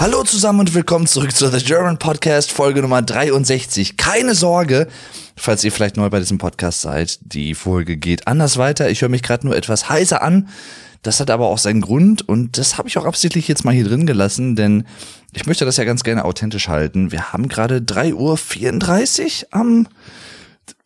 [0.00, 3.96] Hallo zusammen und willkommen zurück zu The German Podcast, Folge Nummer 63.
[3.96, 4.86] Keine Sorge,
[5.34, 8.90] falls ihr vielleicht neu bei diesem Podcast seid, die Folge geht anders weiter.
[8.90, 10.50] Ich höre mich gerade nur etwas heiser an.
[11.02, 13.86] Das hat aber auch seinen Grund und das habe ich auch absichtlich jetzt mal hier
[13.86, 14.84] drin gelassen, denn
[15.32, 17.10] ich möchte das ja ganz gerne authentisch halten.
[17.10, 19.88] Wir haben gerade 3.34 Uhr am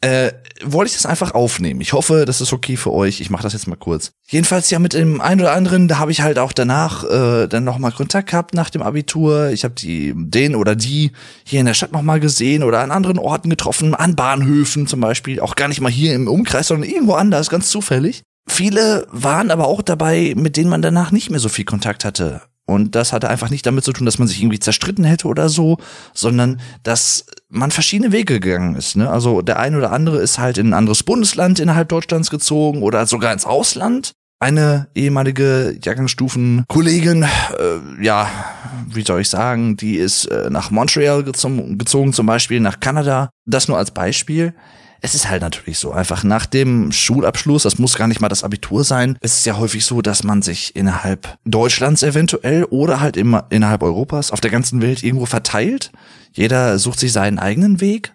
[0.00, 0.32] äh,
[0.62, 1.80] wollte ich das einfach aufnehmen.
[1.80, 3.20] Ich hoffe, das ist okay für euch.
[3.20, 4.12] Ich mache das jetzt mal kurz.
[4.28, 7.64] Jedenfalls ja mit dem einen oder anderen, da habe ich halt auch danach äh, dann
[7.64, 9.50] nochmal Kontakt gehabt nach dem Abitur.
[9.50, 11.12] Ich habe die den oder die
[11.44, 15.40] hier in der Stadt nochmal gesehen oder an anderen Orten getroffen, an Bahnhöfen zum Beispiel.
[15.40, 18.22] Auch gar nicht mal hier im Umkreis, sondern irgendwo anders, ganz zufällig.
[18.48, 22.42] Viele waren aber auch dabei, mit denen man danach nicht mehr so viel Kontakt hatte.
[22.68, 25.48] Und das hatte einfach nicht damit zu tun, dass man sich irgendwie zerstritten hätte oder
[25.48, 25.78] so,
[26.12, 28.94] sondern dass man verschiedene Wege gegangen ist.
[28.94, 29.08] Ne?
[29.08, 33.06] Also der eine oder andere ist halt in ein anderes Bundesland innerhalb Deutschlands gezogen oder
[33.06, 34.12] sogar ins Ausland.
[34.38, 38.30] Eine ehemalige Jahrgangsstufen-Kollegin, äh, ja,
[38.86, 43.30] wie soll ich sagen, die ist äh, nach Montreal gezogen, gezogen, zum Beispiel nach Kanada.
[43.46, 44.52] Das nur als Beispiel
[45.00, 48.44] es ist halt natürlich so, einfach nach dem Schulabschluss, das muss gar nicht mal das
[48.44, 53.16] Abitur sein, es ist ja häufig so, dass man sich innerhalb Deutschlands eventuell oder halt
[53.16, 55.92] immer innerhalb Europas auf der ganzen Welt irgendwo verteilt.
[56.32, 58.12] Jeder sucht sich seinen eigenen Weg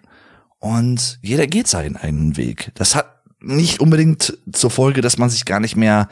[0.58, 2.70] und jeder geht seinen eigenen Weg.
[2.74, 3.13] Das hat
[3.44, 6.08] nicht unbedingt zur Folge, dass man sich gar nicht mehr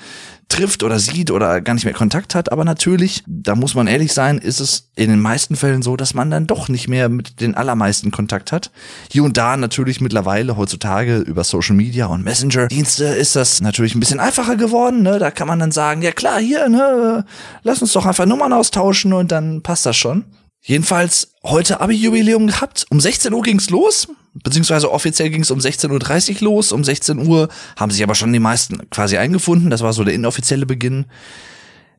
[0.49, 2.53] trifft oder sieht oder gar nicht mehr Kontakt hat.
[2.53, 6.15] Aber natürlich, da muss man ehrlich sein, ist es in den meisten Fällen so, dass
[6.15, 8.71] man dann doch nicht mehr mit den allermeisten Kontakt hat.
[9.11, 14.01] Hier und da natürlich mittlerweile heutzutage über Social Media und Messenger-Dienste ist das natürlich ein
[14.01, 15.03] bisschen einfacher geworden.
[15.03, 15.19] Ne?
[15.19, 17.25] Da kann man dann sagen, ja klar, hier, ne,
[17.63, 20.25] lass uns doch einfach Nummern austauschen und dann passt das schon.
[20.63, 22.87] Jedenfalls heute Abi-Jubiläum gehabt.
[22.91, 26.73] Um 16 Uhr ging's los beziehungsweise offiziell ging es um 16.30 Uhr los.
[26.73, 29.71] Um 16 Uhr haben sich aber schon die meisten quasi eingefunden.
[29.71, 31.07] Das war so der inoffizielle Beginn.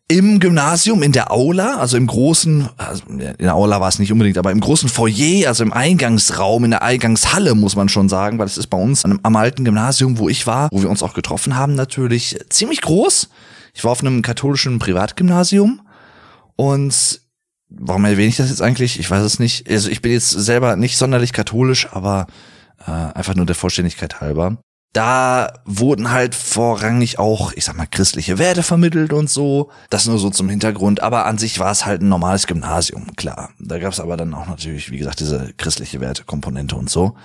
[0.10, 4.12] Im Gymnasium, in der Aula, also im großen, also in der Aula war es nicht
[4.12, 8.38] unbedingt, aber im großen Foyer, also im Eingangsraum, in der Eingangshalle, muss man schon sagen,
[8.38, 11.14] weil es ist bei uns am alten Gymnasium, wo ich war, wo wir uns auch
[11.14, 13.30] getroffen haben, natürlich ziemlich groß.
[13.74, 15.82] Ich war auf einem katholischen Privatgymnasium
[16.58, 17.22] und
[17.78, 19.00] warum erwähne ich das jetzt eigentlich?
[19.00, 19.70] Ich weiß es nicht.
[19.70, 22.28] Also ich bin jetzt selber nicht sonderlich katholisch, aber
[22.86, 24.58] äh, einfach nur der Vollständigkeit halber.
[24.94, 29.72] Da wurden halt vorrangig auch, ich sag mal, christliche Werte vermittelt und so.
[29.90, 31.02] Das nur so zum Hintergrund.
[31.02, 33.50] Aber an sich war es halt ein normales Gymnasium, klar.
[33.60, 37.16] Da gab es aber dann auch natürlich, wie gesagt, diese christliche Werte-Komponente und so.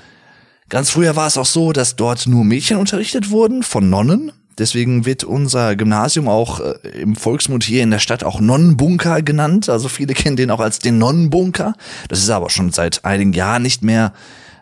[0.70, 4.32] Ganz früher war es auch so, dass dort nur Mädchen unterrichtet wurden von Nonnen.
[4.58, 9.68] Deswegen wird unser Gymnasium auch äh, im Volksmund hier in der Stadt auch Nonnenbunker genannt.
[9.68, 11.74] Also viele kennen den auch als den Nonnenbunker.
[12.08, 14.12] Das ist aber schon seit einigen Jahren nicht mehr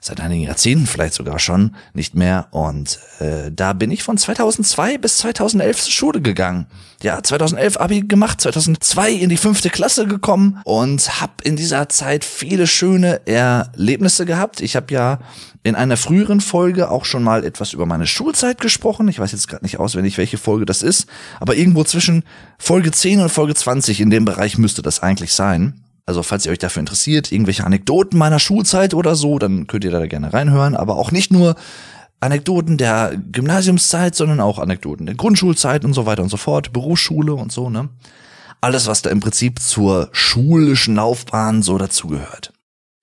[0.06, 2.46] seit einigen Jahrzehnten vielleicht sogar schon nicht mehr.
[2.52, 6.66] Und äh, da bin ich von 2002 bis 2011 zur Schule gegangen.
[7.02, 12.24] Ja, 2011 Abi gemacht, 2002 in die fünfte Klasse gekommen und habe in dieser Zeit
[12.24, 14.60] viele schöne Erlebnisse gehabt.
[14.60, 15.18] Ich habe ja
[15.62, 19.08] in einer früheren Folge auch schon mal etwas über meine Schulzeit gesprochen.
[19.08, 21.06] Ich weiß jetzt gerade nicht auswendig, welche Folge das ist,
[21.40, 22.22] aber irgendwo zwischen
[22.58, 25.82] Folge 10 und Folge 20 in dem Bereich müsste das eigentlich sein.
[26.06, 29.90] Also falls ihr euch dafür interessiert, irgendwelche Anekdoten meiner Schulzeit oder so, dann könnt ihr
[29.90, 30.76] da gerne reinhören.
[30.76, 31.56] Aber auch nicht nur
[32.20, 37.34] Anekdoten der Gymnasiumszeit, sondern auch Anekdoten der Grundschulzeit und so weiter und so fort, Berufsschule
[37.34, 37.88] und so, ne?
[38.60, 42.52] Alles, was da im Prinzip zur schulischen Laufbahn so dazugehört.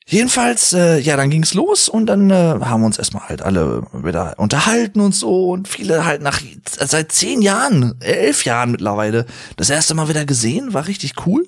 [0.06, 3.84] Jedenfalls, äh, ja, dann ging's los und dann äh, haben wir uns erstmal halt alle
[3.94, 9.26] wieder unterhalten und so und viele halt nach seit zehn Jahren, elf Jahren mittlerweile
[9.56, 11.46] das erste Mal wieder gesehen, war richtig cool.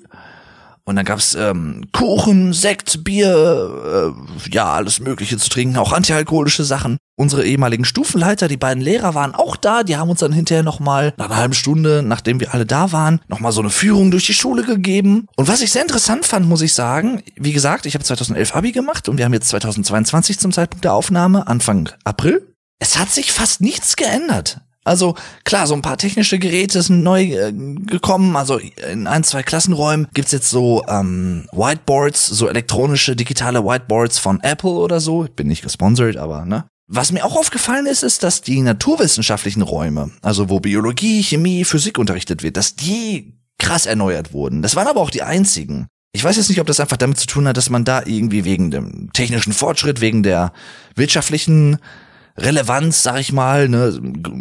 [0.88, 6.62] Und dann gab's ähm, Kuchen, Sekt, Bier, äh, ja, alles Mögliche zu trinken, auch antialkoholische
[6.62, 6.96] Sachen.
[7.16, 11.12] Unsere ehemaligen Stufenleiter, die beiden Lehrer waren auch da, die haben uns dann hinterher nochmal,
[11.16, 14.34] nach einer halben Stunde, nachdem wir alle da waren, nochmal so eine Führung durch die
[14.34, 15.26] Schule gegeben.
[15.34, 18.70] Und was ich sehr interessant fand, muss ich sagen, wie gesagt, ich habe 2011 Abi
[18.70, 22.54] gemacht und wir haben jetzt 2022 zum Zeitpunkt der Aufnahme, Anfang April.
[22.78, 24.60] Es hat sich fast nichts geändert.
[24.86, 28.36] Also klar, so ein paar technische Geräte sind neu äh, gekommen.
[28.36, 34.40] Also in ein, zwei Klassenräumen gibt's jetzt so ähm, Whiteboards, so elektronische digitale Whiteboards von
[34.40, 35.24] Apple oder so.
[35.24, 36.64] Ich bin nicht gesponsert, aber ne.
[36.88, 41.98] Was mir auch aufgefallen ist, ist, dass die naturwissenschaftlichen Räume, also wo Biologie, Chemie, Physik
[41.98, 44.62] unterrichtet wird, dass die krass erneuert wurden.
[44.62, 45.88] Das waren aber auch die einzigen.
[46.12, 48.44] Ich weiß jetzt nicht, ob das einfach damit zu tun hat, dass man da irgendwie
[48.44, 50.52] wegen dem technischen Fortschritt, wegen der
[50.94, 51.78] wirtschaftlichen
[52.38, 53.98] Relevanz, sag ich mal, ne,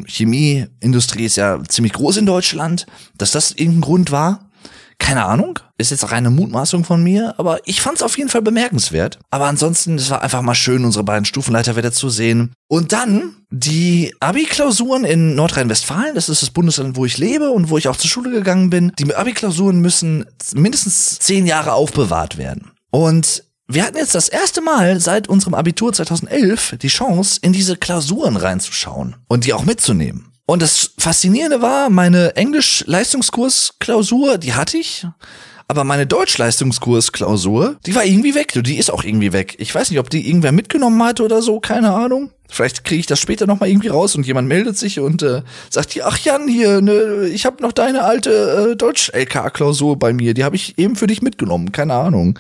[0.07, 2.85] Chemieindustrie ist ja ziemlich groß in Deutschland,
[3.17, 4.49] dass das irgendein Grund war.
[4.97, 8.41] Keine Ahnung, ist jetzt reine Mutmaßung von mir, aber ich fand es auf jeden Fall
[8.41, 9.19] bemerkenswert.
[9.29, 12.53] Aber ansonsten, es war einfach mal schön, unsere beiden Stufenleiter wieder zu sehen.
[12.69, 17.77] Und dann die Abi-Klausuren in Nordrhein-Westfalen, das ist das Bundesland, wo ich lebe und wo
[17.77, 18.93] ich auch zur Schule gegangen bin.
[18.97, 22.71] Die Abi-Klausuren müssen mindestens zehn Jahre aufbewahrt werden.
[22.89, 27.77] Und wir hatten jetzt das erste Mal seit unserem Abitur 2011 die Chance, in diese
[27.77, 30.31] Klausuren reinzuschauen und die auch mitzunehmen.
[30.45, 35.07] Und das Faszinierende war, meine Englisch-Leistungskurs-Klausur, die hatte ich.
[35.67, 38.53] Aber meine Deutsch-Leistungskurs-Klausur, die war irgendwie weg.
[38.53, 39.55] Die ist auch irgendwie weg.
[39.57, 42.29] Ich weiß nicht, ob die irgendwer mitgenommen hat oder so, keine Ahnung.
[42.47, 45.41] Vielleicht kriege ich das später nochmal irgendwie raus und jemand meldet sich und äh,
[45.71, 50.35] sagt hier, ach Jan, hier, ne, ich habe noch deine alte äh, Deutsch-LK-Klausur bei mir,
[50.35, 52.37] die habe ich eben für dich mitgenommen, keine Ahnung.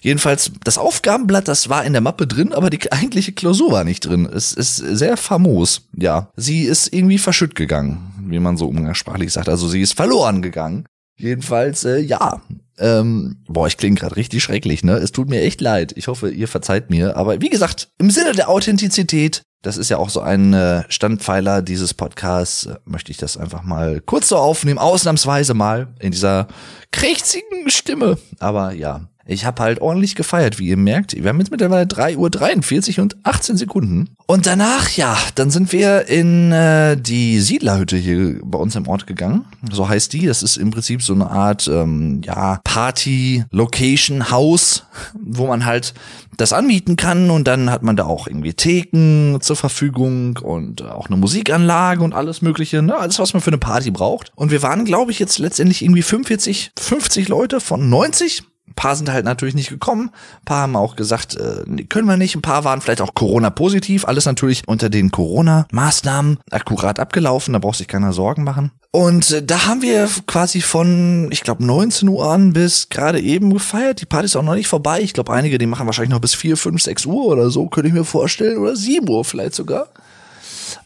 [0.00, 4.06] Jedenfalls, das Aufgabenblatt, das war in der Mappe drin, aber die eigentliche Klausur war nicht
[4.06, 4.28] drin.
[4.32, 6.30] Es ist sehr famos, ja.
[6.36, 9.48] Sie ist irgendwie verschütt gegangen, wie man so umgangssprachlich sagt.
[9.48, 10.86] Also sie ist verloren gegangen.
[11.18, 12.40] Jedenfalls, äh, ja.
[12.78, 14.92] Ähm, boah, ich klinge gerade richtig schrecklich, ne?
[14.92, 15.92] Es tut mir echt leid.
[15.96, 17.16] Ich hoffe, ihr verzeiht mir.
[17.16, 21.60] Aber wie gesagt, im Sinne der Authentizität, das ist ja auch so ein äh, Standpfeiler
[21.62, 26.46] dieses Podcasts, äh, möchte ich das einfach mal kurz so aufnehmen, ausnahmsweise mal in dieser
[26.92, 28.18] krächzigen Stimme.
[28.38, 31.14] Aber ja, ich habe halt ordentlich gefeiert, wie ihr merkt.
[31.14, 34.08] Wir haben jetzt mittlerweile 3.43 Uhr und 18 Sekunden.
[34.26, 39.06] Und danach, ja, dann sind wir in äh, die Siedlerhütte hier bei uns im Ort
[39.06, 39.44] gegangen.
[39.70, 40.24] So heißt die.
[40.24, 44.86] Das ist im Prinzip so eine Art, ähm, ja, Party-Location-Haus,
[45.20, 45.92] wo man halt
[46.38, 51.08] das anmieten kann und dann hat man da auch irgendwie Theken zur Verfügung und auch
[51.08, 52.96] eine Musikanlage und alles mögliche, ne?
[52.96, 54.30] Alles, was man für eine Party braucht.
[54.36, 58.47] Und wir waren, glaube ich, jetzt letztendlich irgendwie 45, 50 Leute von 90 ein
[58.78, 60.10] paar sind halt natürlich nicht gekommen.
[60.12, 62.36] Ein paar haben auch gesagt, äh, können wir nicht.
[62.36, 64.06] Ein paar waren vielleicht auch Corona-positiv.
[64.06, 67.54] Alles natürlich unter den Corona-Maßnahmen akkurat abgelaufen.
[67.54, 68.70] Da braucht sich keiner Sorgen machen.
[68.92, 73.52] Und äh, da haben wir quasi von, ich glaube, 19 Uhr an bis gerade eben
[73.52, 74.00] gefeiert.
[74.00, 75.00] Die Party ist auch noch nicht vorbei.
[75.00, 77.88] Ich glaube, einige, die machen wahrscheinlich noch bis 4, 5, 6 Uhr oder so, könnte
[77.88, 78.58] ich mir vorstellen.
[78.58, 79.88] Oder 7 Uhr vielleicht sogar.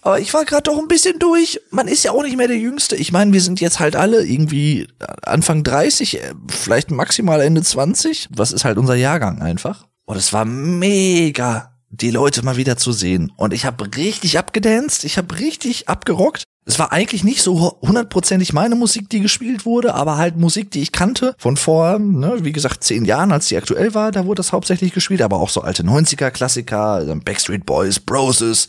[0.03, 1.61] Aber ich war gerade doch ein bisschen durch.
[1.71, 2.97] Man ist ja auch nicht mehr der Jüngste.
[2.97, 4.89] Ich meine, wir sind jetzt halt alle irgendwie
[5.23, 8.29] Anfang 30, äh, vielleicht maximal Ende 20.
[8.35, 9.87] Was ist halt unser Jahrgang einfach?
[10.05, 13.33] Und es war mega, die Leute mal wieder zu sehen.
[13.37, 16.45] Und ich habe richtig abgedanced, ich habe richtig abgerockt.
[16.65, 20.81] Es war eigentlich nicht so hundertprozentig meine Musik, die gespielt wurde, aber halt Musik, die
[20.81, 24.39] ich kannte von vor, ne, wie gesagt, zehn Jahren, als die aktuell war, da wurde
[24.39, 28.69] das hauptsächlich gespielt, aber auch so alte 90er-Klassiker, Backstreet Boys, Broses,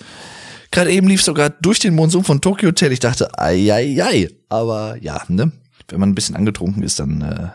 [0.74, 2.92] Gerade eben lief sogar durch den Monsum von Tokyo Hotel.
[2.92, 4.30] Ich dachte, ei, ei, ei.
[4.50, 5.51] Aber ja, ne?
[5.88, 7.50] Wenn man ein bisschen angetrunken ist, dann äh,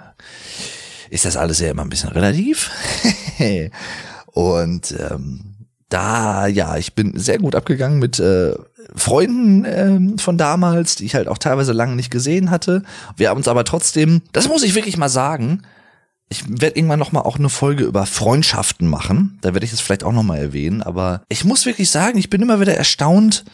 [1.12, 2.70] ist das alles ja immer ein bisschen relativ.
[4.26, 5.40] Und ähm,
[5.88, 8.54] da, ja, ich bin sehr gut abgegangen mit äh,
[8.94, 12.84] Freunden ähm, von damals, die ich halt auch teilweise lange nicht gesehen hatte.
[13.16, 15.62] Wir haben uns aber trotzdem, das muss ich wirklich mal sagen,
[16.28, 19.38] ich werde irgendwann noch mal auch eine Folge über Freundschaften machen.
[19.40, 20.82] Da werde ich es vielleicht auch noch mal erwähnen.
[20.82, 23.44] Aber ich muss wirklich sagen, ich bin immer wieder erstaunt.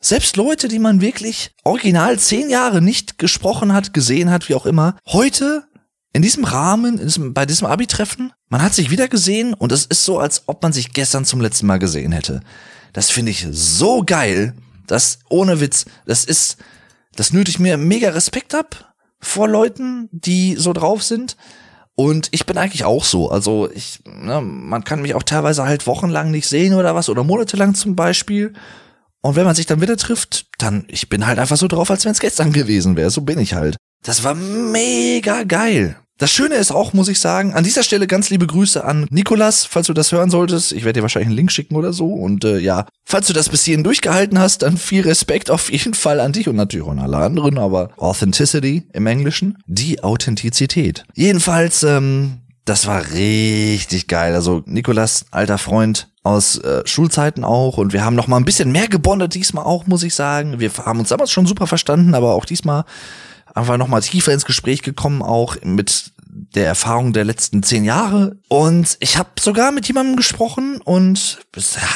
[0.00, 4.66] Selbst Leute, die man wirklich original zehn Jahre nicht gesprochen hat, gesehen hat, wie auch
[4.66, 5.64] immer, heute
[6.12, 9.86] in diesem Rahmen, in diesem, bei diesem Abi-Treffen, man hat sich wieder gesehen und es
[9.86, 12.40] ist so, als ob man sich gestern zum letzten Mal gesehen hätte.
[12.92, 14.54] Das finde ich so geil.
[14.86, 16.56] Das ohne Witz, das ist,
[17.14, 21.36] das nötigt mir mega Respekt ab vor Leuten, die so drauf sind.
[21.94, 23.30] Und ich bin eigentlich auch so.
[23.30, 27.22] Also ich, ne, man kann mich auch teilweise halt wochenlang nicht sehen oder was oder
[27.22, 28.54] monatelang zum Beispiel.
[29.20, 32.04] Und wenn man sich dann wieder trifft, dann ich bin halt einfach so drauf, als
[32.04, 33.10] wenn es gestern gewesen wäre.
[33.10, 33.76] So bin ich halt.
[34.02, 35.96] Das war mega geil.
[36.22, 39.64] Das Schöne ist auch, muss ich sagen, an dieser Stelle ganz liebe Grüße an Nikolas,
[39.64, 40.70] falls du das hören solltest.
[40.70, 42.06] Ich werde dir wahrscheinlich einen Link schicken oder so.
[42.06, 45.94] Und äh, ja, falls du das bis hierhin durchgehalten hast, dann viel Respekt auf jeden
[45.94, 51.02] Fall an dich und natürlich auch an alle anderen, aber Authenticity im Englischen, die Authentizität.
[51.16, 54.36] Jedenfalls, ähm, das war richtig geil.
[54.36, 58.70] Also Nikolas, alter Freund aus äh, Schulzeiten auch und wir haben noch mal ein bisschen
[58.70, 60.60] mehr gebondet diesmal auch, muss ich sagen.
[60.60, 62.84] Wir haben uns damals schon super verstanden, aber auch diesmal
[63.54, 68.38] einfach noch mal tiefer ins Gespräch gekommen, auch mit der Erfahrung der letzten zehn Jahre.
[68.48, 71.40] Und ich habe sogar mit jemandem gesprochen und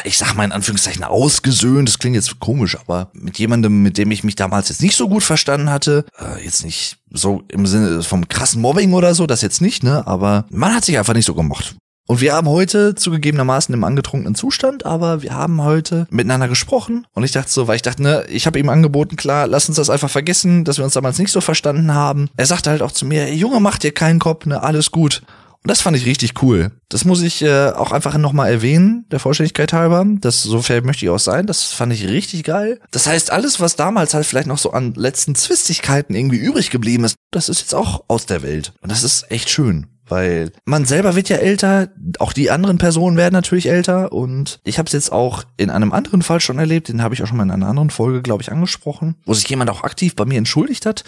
[0.05, 4.11] ich sag mal in Anführungszeichen ausgesöhnt, das klingt jetzt komisch, aber mit jemandem, mit dem
[4.11, 8.02] ich mich damals jetzt nicht so gut verstanden hatte, äh, jetzt nicht so im Sinne
[8.02, 10.07] vom krassen Mobbing oder so, das jetzt nicht, ne?
[10.07, 11.76] Aber man hat sich einfach nicht so gemocht.
[12.06, 17.25] Und wir haben heute zugegebenermaßen im angetrunkenen Zustand, aber wir haben heute miteinander gesprochen und
[17.25, 19.90] ich dachte so, weil ich dachte, ne, ich habe ihm angeboten, klar, lass uns das
[19.90, 22.30] einfach vergessen, dass wir uns damals nicht so verstanden haben.
[22.36, 25.22] Er sagte halt auch zu mir, Junge, mach dir keinen Kopf, ne, alles gut.
[25.64, 26.70] Und das fand ich richtig cool.
[26.88, 30.06] Das muss ich äh, auch einfach nochmal erwähnen, der Vollständigkeit halber.
[30.20, 31.48] Das, so fair möchte ich auch sein.
[31.48, 32.78] Das fand ich richtig geil.
[32.92, 37.02] Das heißt, alles, was damals halt vielleicht noch so an letzten Zwistigkeiten irgendwie übrig geblieben
[37.02, 38.75] ist, das ist jetzt auch aus der Welt.
[38.80, 43.16] Und das ist echt schön weil man selber wird ja älter, auch die anderen Personen
[43.16, 46.88] werden natürlich älter und ich habe es jetzt auch in einem anderen Fall schon erlebt,
[46.88, 49.48] den habe ich auch schon mal in einer anderen Folge, glaube ich, angesprochen, wo sich
[49.48, 51.04] jemand auch aktiv bei mir entschuldigt hat,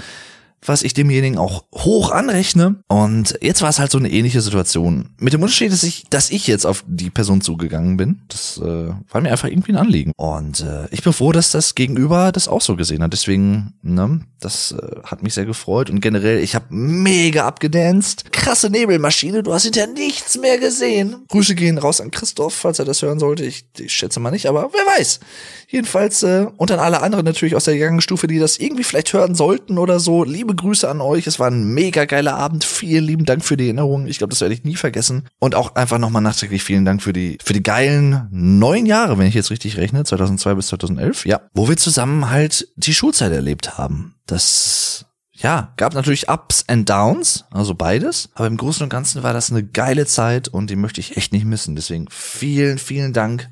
[0.65, 2.77] was ich demjenigen auch hoch anrechne.
[2.89, 5.11] Und jetzt war es halt so eine ähnliche Situation.
[5.19, 8.21] Mit dem Unterschied, dass ich, dass ich jetzt auf die Person zugegangen bin.
[8.29, 10.13] Das äh, war mir einfach irgendwie ein Anliegen.
[10.17, 13.13] Und äh, ich bin froh, dass das Gegenüber das auch so gesehen hat.
[13.13, 15.91] Deswegen, ne, das äh, hat mich sehr gefreut.
[15.91, 18.33] Und generell, ich habe mega abgedanced.
[18.33, 21.25] Krasse Nebelmaschine, du hast hinterher nichts mehr gesehen.
[21.29, 23.45] Grüße gehen raus an Christoph, falls er das hören sollte.
[23.45, 25.21] Ich, ich schätze mal nicht, aber wer weiß.
[25.69, 29.35] Jedenfalls, äh, und an alle anderen natürlich aus der Jahrgangsstufe, die das irgendwie vielleicht hören
[29.35, 30.25] sollten oder so.
[30.25, 31.27] Liebe Grüße an euch.
[31.27, 32.65] Es war ein mega geiler Abend.
[32.65, 34.07] Vielen lieben Dank für die Erinnerung.
[34.07, 35.29] Ich glaube, das werde ich nie vergessen.
[35.39, 39.27] Und auch einfach nochmal nachträglich vielen Dank für die, für die geilen neun Jahre, wenn
[39.27, 43.79] ich jetzt richtig rechne, 2002 bis 2011, ja, wo wir zusammen halt die Schulzeit erlebt
[43.79, 44.15] haben.
[44.27, 45.07] Das
[45.41, 48.29] ja, gab natürlich Ups and Downs, also beides.
[48.35, 51.33] Aber im Großen und Ganzen war das eine geile Zeit und die möchte ich echt
[51.33, 51.77] nicht missen.
[51.77, 53.49] Deswegen vielen, vielen Dank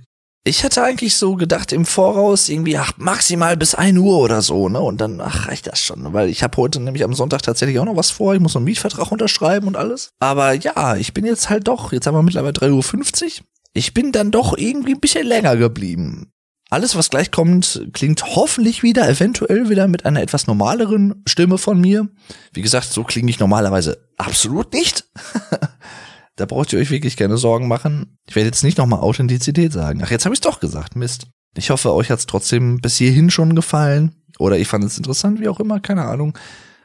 [0.47, 4.69] ich hatte eigentlich so gedacht im Voraus irgendwie ach, maximal bis ein Uhr oder so,
[4.69, 4.81] ne?
[4.81, 7.85] Und dann ach, reicht das schon, weil ich habe heute nämlich am Sonntag tatsächlich auch
[7.85, 8.33] noch was vor.
[8.35, 10.13] Ich muss noch einen Mietvertrag unterschreiben und alles.
[10.21, 13.31] Aber ja, ich bin jetzt halt doch, jetzt haben wir mittlerweile 3.50 Uhr.
[13.73, 16.31] Ich bin dann doch irgendwie ein bisschen länger geblieben.
[16.71, 21.81] Alles, was gleich kommt, klingt hoffentlich wieder, eventuell wieder mit einer etwas normaleren Stimme von
[21.81, 22.09] mir.
[22.53, 25.05] Wie gesagt, so klinge ich normalerweise absolut nicht.
[26.37, 28.19] Da braucht ihr euch wirklich keine Sorgen machen.
[28.29, 30.03] Ich werde jetzt nicht nochmal Authentizität sagen.
[30.05, 30.95] Ach, jetzt habe ich doch gesagt.
[30.95, 31.27] Mist.
[31.57, 34.15] Ich hoffe, euch hat's trotzdem bis hierhin schon gefallen.
[34.39, 36.37] Oder ich fand es interessant, wie auch immer, keine Ahnung.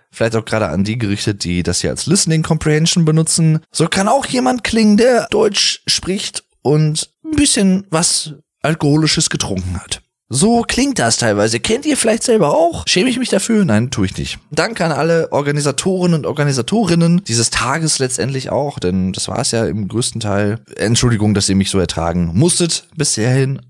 [0.10, 3.60] Vielleicht auch gerade an die gerichtet, die das hier als Listening Comprehension benutzen.
[3.72, 10.02] So kann auch jemand klingen, der Deutsch spricht und ein bisschen was Alkoholisches getrunken hat.
[10.34, 11.60] So klingt das teilweise.
[11.60, 12.86] Kennt ihr vielleicht selber auch?
[12.88, 13.66] Schäme ich mich dafür?
[13.66, 14.40] Nein, tue ich nicht.
[14.50, 19.66] Danke an alle Organisatoren und Organisatorinnen dieses Tages letztendlich auch, denn das war es ja
[19.66, 20.62] im größten Teil.
[20.78, 23.62] Entschuldigung, dass ihr mich so ertragen musstet bisherhin.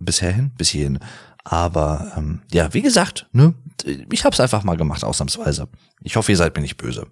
[0.00, 0.50] Bisherhin?
[0.58, 0.98] Bis hierhin.
[1.44, 3.54] Aber ähm, ja, wie gesagt, ne,
[4.10, 5.68] ich hab's einfach mal gemacht, ausnahmsweise.
[6.02, 7.06] Ich hoffe, ihr seid mir nicht böse.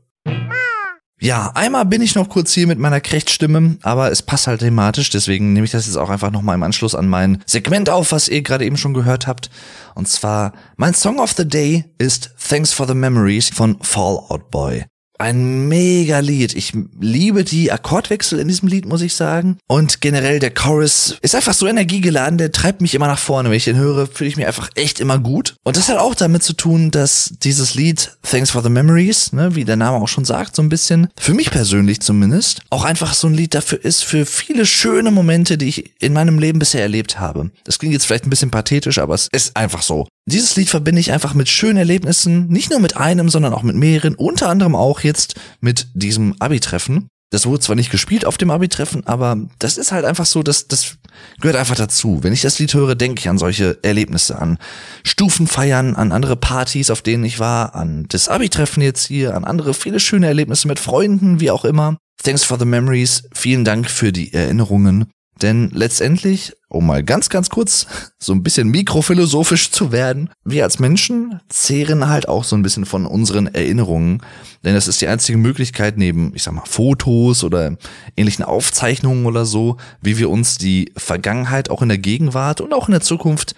[1.19, 5.09] Ja, einmal bin ich noch kurz hier mit meiner Krechtstimme, aber es passt halt thematisch,
[5.09, 8.29] deswegen nehme ich das jetzt auch einfach nochmal im Anschluss an mein Segment auf, was
[8.29, 9.49] ihr gerade eben schon gehört habt.
[9.95, 14.85] Und zwar, mein Song of the Day ist Thanks for the Memories von Fallout Boy.
[15.19, 16.55] Ein mega Lied.
[16.55, 19.59] Ich liebe die Akkordwechsel in diesem Lied, muss ich sagen.
[19.67, 23.49] Und generell der Chorus ist einfach so energiegeladen, der treibt mich immer nach vorne.
[23.49, 25.57] Wenn ich den höre, fühle ich mich einfach echt immer gut.
[25.65, 29.55] Und das hat auch damit zu tun, dass dieses Lied Thanks for the Memories, ne,
[29.55, 33.15] wie der Name auch schon sagt, so ein bisschen, für mich persönlich zumindest, auch einfach
[33.15, 36.83] so ein Lied dafür ist, für viele schöne Momente, die ich in meinem Leben bisher
[36.83, 37.51] erlebt habe.
[37.65, 40.07] Das klingt jetzt vielleicht ein bisschen pathetisch, aber es ist einfach so.
[40.29, 43.77] Dieses Lied verbinde ich einfach mit schönen Erlebnissen, nicht nur mit einem, sondern auch mit
[43.77, 47.09] mehreren, unter anderem auch jetzt mit diesem Abi-Treffen.
[47.31, 50.69] Das wurde zwar nicht gespielt auf dem Abi-Treffen, aber das ist halt einfach so, dass
[50.69, 50.99] das
[51.41, 52.23] gehört einfach dazu.
[52.23, 54.59] Wenn ich das Lied höre, denke ich an solche Erlebnisse, an
[55.05, 59.75] Stufenfeiern, an andere Partys, auf denen ich war, an das Abi-Treffen jetzt hier, an andere
[59.75, 61.99] viele schöne Erlebnisse mit Freunden, wie auch immer.
[62.23, 63.25] Thanks for the memories.
[63.33, 65.07] Vielen Dank für die Erinnerungen.
[65.43, 67.87] Denn letztendlich, um mal ganz, ganz kurz
[68.19, 72.87] so ein bisschen mikrophilosophisch zu werden, wir als Menschen zehren halt auch so ein bisschen
[72.87, 74.23] von unseren Erinnerungen.
[74.65, 77.77] Denn das ist die einzige Möglichkeit neben, ich sag mal, Fotos oder
[78.17, 82.89] ähnlichen Aufzeichnungen oder so, wie wir uns die Vergangenheit auch in der Gegenwart und auch
[82.89, 83.55] in der Zukunft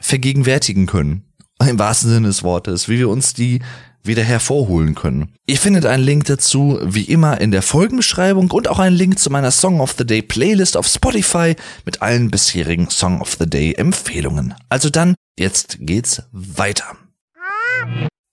[0.00, 1.24] vergegenwärtigen können.
[1.64, 3.60] im wahrsten Sinne des Wortes, wie wir uns die
[4.02, 5.34] wieder hervorholen können.
[5.46, 9.30] Ihr findet einen Link dazu, wie immer, in der Folgenbeschreibung und auch einen Link zu
[9.30, 13.74] meiner Song of the Day Playlist auf Spotify mit allen bisherigen Song of the Day
[13.74, 14.54] Empfehlungen.
[14.68, 16.96] Also dann, jetzt geht's weiter.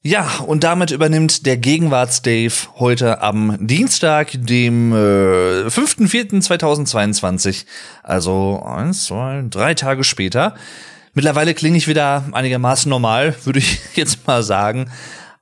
[0.03, 7.65] Ja, und damit übernimmt der Gegenwarts-Dave heute am Dienstag, dem äh, 5.4.2022,
[8.03, 10.55] also eins, zwei, drei Tage später.
[11.13, 14.89] Mittlerweile klinge ich wieder einigermaßen normal, würde ich jetzt mal sagen.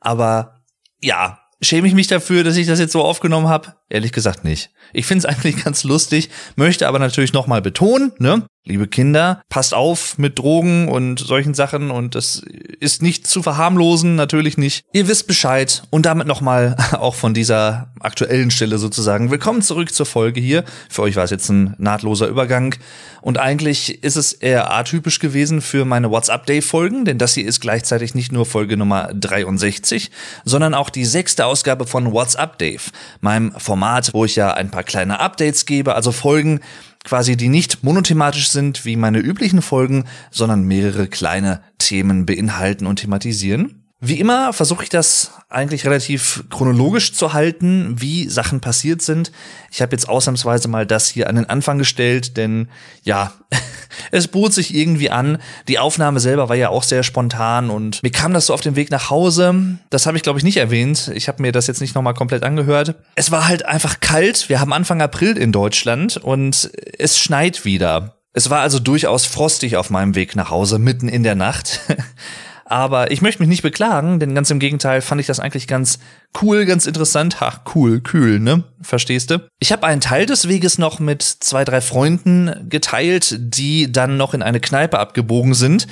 [0.06, 0.62] Aber
[1.02, 3.76] ja, schäme ich mich dafür, dass ich das jetzt so aufgenommen habe?
[3.88, 4.72] Ehrlich gesagt nicht.
[4.94, 8.46] Ich finde es eigentlich ganz lustig, möchte aber natürlich nochmal betonen, ne?
[8.68, 12.42] Liebe Kinder, passt auf mit Drogen und solchen Sachen und das
[12.80, 14.86] ist nicht zu verharmlosen, natürlich nicht.
[14.92, 19.30] Ihr wisst Bescheid und damit nochmal auch von dieser aktuellen Stelle sozusagen.
[19.30, 20.64] Willkommen zurück zur Folge hier.
[20.90, 22.74] Für euch war es jetzt ein nahtloser Übergang
[23.22, 28.16] und eigentlich ist es eher atypisch gewesen für meine WhatsApp-Day-Folgen, denn das hier ist gleichzeitig
[28.16, 30.10] nicht nur Folge Nummer 63,
[30.44, 32.82] sondern auch die sechste Ausgabe von WhatsApp Dave,
[33.22, 33.75] meinem Format,
[34.14, 36.60] wo ich ja ein paar kleine Updates gebe, also Folgen,
[37.04, 42.98] quasi die nicht monothematisch sind wie meine üblichen Folgen, sondern mehrere kleine Themen beinhalten und
[42.98, 43.85] thematisieren.
[44.08, 49.32] Wie immer versuche ich das eigentlich relativ chronologisch zu halten, wie Sachen passiert sind.
[49.72, 52.70] Ich habe jetzt ausnahmsweise mal das hier an den Anfang gestellt, denn
[53.02, 53.34] ja,
[54.12, 55.40] es bot sich irgendwie an.
[55.68, 58.76] Die Aufnahme selber war ja auch sehr spontan und mir kam das so auf dem
[58.76, 59.80] Weg nach Hause.
[59.90, 61.12] Das habe ich glaube ich nicht erwähnt.
[61.16, 62.94] Ich habe mir das jetzt nicht nochmal komplett angehört.
[63.16, 64.50] Es war halt einfach kalt.
[64.50, 66.70] Wir haben Anfang April in Deutschland und
[67.00, 68.18] es schneit wieder.
[68.34, 71.80] Es war also durchaus frostig auf meinem Weg nach Hause, mitten in der Nacht.
[72.68, 76.00] Aber ich möchte mich nicht beklagen, denn ganz im Gegenteil fand ich das eigentlich ganz
[76.42, 77.40] cool, ganz interessant.
[77.40, 78.64] Ha, cool, kühl, ne?
[78.82, 79.48] Verstehst du?
[79.60, 84.34] Ich habe einen Teil des Weges noch mit zwei, drei Freunden geteilt, die dann noch
[84.34, 85.86] in eine Kneipe abgebogen sind.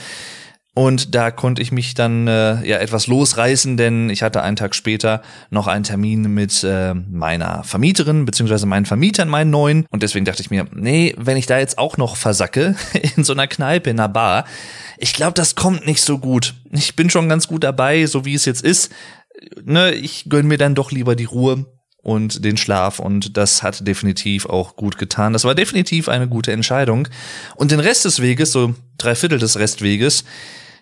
[0.76, 4.74] Und da konnte ich mich dann äh, ja etwas losreißen, denn ich hatte einen Tag
[4.74, 9.86] später noch einen Termin mit äh, meiner Vermieterin beziehungsweise meinen Vermietern, meinen neuen.
[9.92, 12.76] Und deswegen dachte ich mir, nee, wenn ich da jetzt auch noch versacke
[13.16, 14.46] in so einer Kneipe, in einer Bar,
[14.98, 16.56] ich glaube, das kommt nicht so gut.
[16.72, 18.92] Ich bin schon ganz gut dabei, so wie es jetzt ist.
[19.64, 21.66] Ne, ich gönn mir dann doch lieber die Ruhe
[22.02, 25.34] und den Schlaf und das hat definitiv auch gut getan.
[25.34, 27.08] Das war definitiv eine gute Entscheidung.
[27.56, 30.26] Und den Rest des Weges, so drei Viertel des Restweges,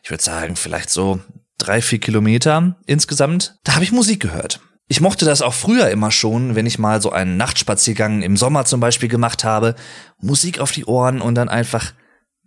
[0.02, 1.20] ich würde sagen, vielleicht so
[1.58, 4.60] drei, vier Kilometer insgesamt, da habe ich Musik gehört.
[4.88, 8.66] Ich mochte das auch früher immer schon, wenn ich mal so einen Nachtspaziergang im Sommer
[8.66, 9.76] zum Beispiel gemacht habe.
[10.20, 11.94] Musik auf die Ohren und dann einfach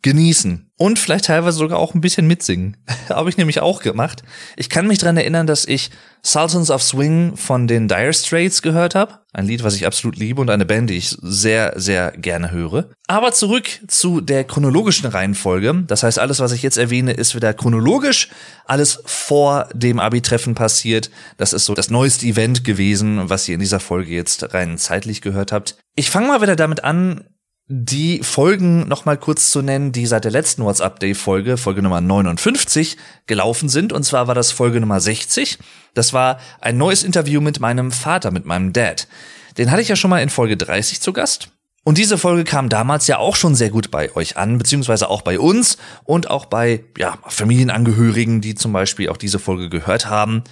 [0.04, 0.70] genießen.
[0.76, 2.76] Und vielleicht teilweise sogar auch ein bisschen mitsingen.
[3.08, 4.22] Habe ich nämlich auch gemacht.
[4.56, 5.90] Ich kann mich dran erinnern, dass ich
[6.22, 9.20] Sultans of Swing von den Dire Straits gehört habe.
[9.32, 12.90] Ein Lied, was ich absolut liebe und eine Band, die ich sehr, sehr gerne höre.
[13.06, 15.84] Aber zurück zu der chronologischen Reihenfolge.
[15.86, 18.28] Das heißt, alles, was ich jetzt erwähne, ist wieder chronologisch.
[18.66, 21.10] Alles vor dem Abi-Treffen passiert.
[21.38, 25.22] Das ist so das neueste Event gewesen, was ihr in dieser Folge jetzt rein zeitlich
[25.22, 25.76] gehört habt.
[25.96, 27.24] Ich fange mal wieder damit an,
[27.66, 32.98] die Folgen noch mal kurz zu nennen, die seit der letzten WhatsApp-Day-Folge, Folge Nummer 59,
[33.26, 33.92] gelaufen sind.
[33.92, 35.58] Und zwar war das Folge Nummer 60.
[35.94, 39.08] Das war ein neues Interview mit meinem Vater, mit meinem Dad.
[39.56, 41.48] Den hatte ich ja schon mal in Folge 30 zu Gast.
[41.84, 45.20] Und diese Folge kam damals ja auch schon sehr gut bei euch an, beziehungsweise auch
[45.20, 50.42] bei uns und auch bei ja, Familienangehörigen, die zum Beispiel auch diese Folge gehört haben.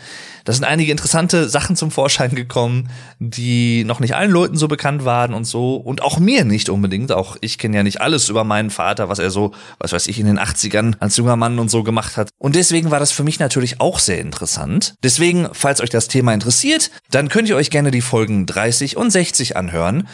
[0.45, 5.07] Da sind einige interessante Sachen zum Vorschein gekommen, die noch nicht allen Leuten so bekannt
[5.07, 5.77] waren und so.
[5.77, 7.13] Und auch mir nicht unbedingt.
[7.13, 10.19] Auch ich kenne ja nicht alles über meinen Vater, was er so, was weiß ich,
[10.19, 12.29] in den 80ern als junger Mann und so gemacht hat.
[12.39, 14.97] Und deswegen war das für mich natürlich auch sehr interessant.
[15.03, 19.11] Deswegen, falls euch das Thema interessiert, dann könnt ihr euch gerne die Folgen 30 und
[19.11, 20.09] 60 anhören.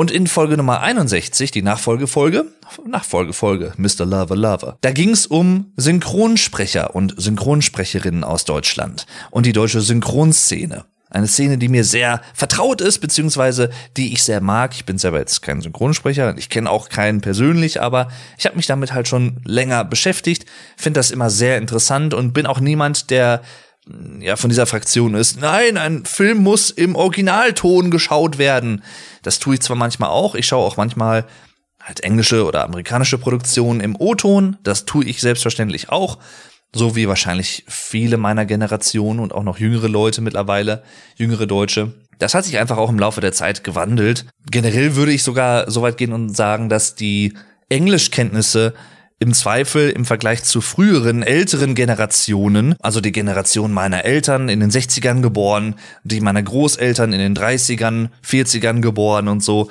[0.00, 2.46] Und in Folge Nummer 61, die Nachfolgefolge,
[2.86, 4.06] Nachfolgefolge, Mr.
[4.06, 10.86] Lover Lover, da ging es um Synchronsprecher und Synchronsprecherinnen aus Deutschland und die deutsche Synchronszene.
[11.10, 14.72] Eine Szene, die mir sehr vertraut ist, beziehungsweise die ich sehr mag.
[14.74, 18.08] Ich bin selber jetzt kein Synchronsprecher, ich kenne auch keinen persönlich, aber
[18.38, 20.46] ich habe mich damit halt schon länger beschäftigt,
[20.78, 23.42] finde das immer sehr interessant und bin auch niemand, der
[24.20, 28.82] ja von dieser Fraktion ist, nein, ein Film muss im Originalton geschaut werden.
[29.22, 31.26] Das tue ich zwar manchmal auch, ich schaue auch manchmal
[31.80, 36.18] halt englische oder amerikanische Produktionen im O-Ton, das tue ich selbstverständlich auch,
[36.74, 40.82] so wie wahrscheinlich viele meiner Generation und auch noch jüngere Leute mittlerweile,
[41.16, 41.94] jüngere Deutsche.
[42.18, 44.26] Das hat sich einfach auch im Laufe der Zeit gewandelt.
[44.50, 47.32] Generell würde ich sogar so weit gehen und sagen, dass die
[47.70, 48.74] Englischkenntnisse
[49.22, 54.70] im Zweifel im Vergleich zu früheren, älteren Generationen, also die Generation meiner Eltern in den
[54.70, 59.70] 60ern geboren, die meiner Großeltern in den 30ern, 40ern geboren und so,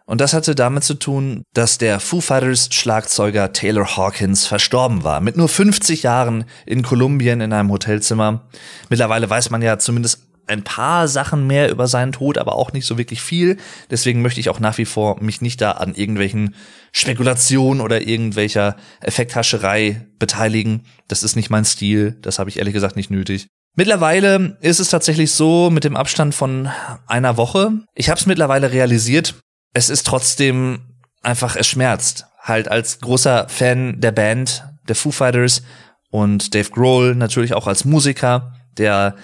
[0.06, 5.22] Und das hatte damit zu tun, dass der Foo Fighters Schlagzeuger Taylor Hawkins verstorben war.
[5.22, 8.50] Mit nur 50 Jahren in Kolumbien in einem Hotelzimmer.
[8.90, 12.86] Mittlerweile weiß man ja zumindest ein paar Sachen mehr über seinen Tod, aber auch nicht
[12.86, 13.58] so wirklich viel.
[13.90, 16.56] Deswegen möchte ich auch nach wie vor mich nicht da an irgendwelchen
[16.92, 20.86] Spekulationen oder irgendwelcher Effekthascherei beteiligen.
[21.08, 22.18] Das ist nicht mein Stil.
[22.22, 23.48] Das habe ich ehrlich gesagt nicht nötig.
[23.76, 26.70] Mittlerweile ist es tatsächlich so mit dem Abstand von
[27.06, 27.72] einer Woche.
[27.94, 29.36] Ich habe es mittlerweile realisiert.
[29.74, 30.80] Es ist trotzdem
[31.22, 32.26] einfach, es schmerzt.
[32.42, 35.62] Halt als großer Fan der Band, der Foo Fighters
[36.10, 39.16] und Dave Grohl natürlich auch als Musiker, der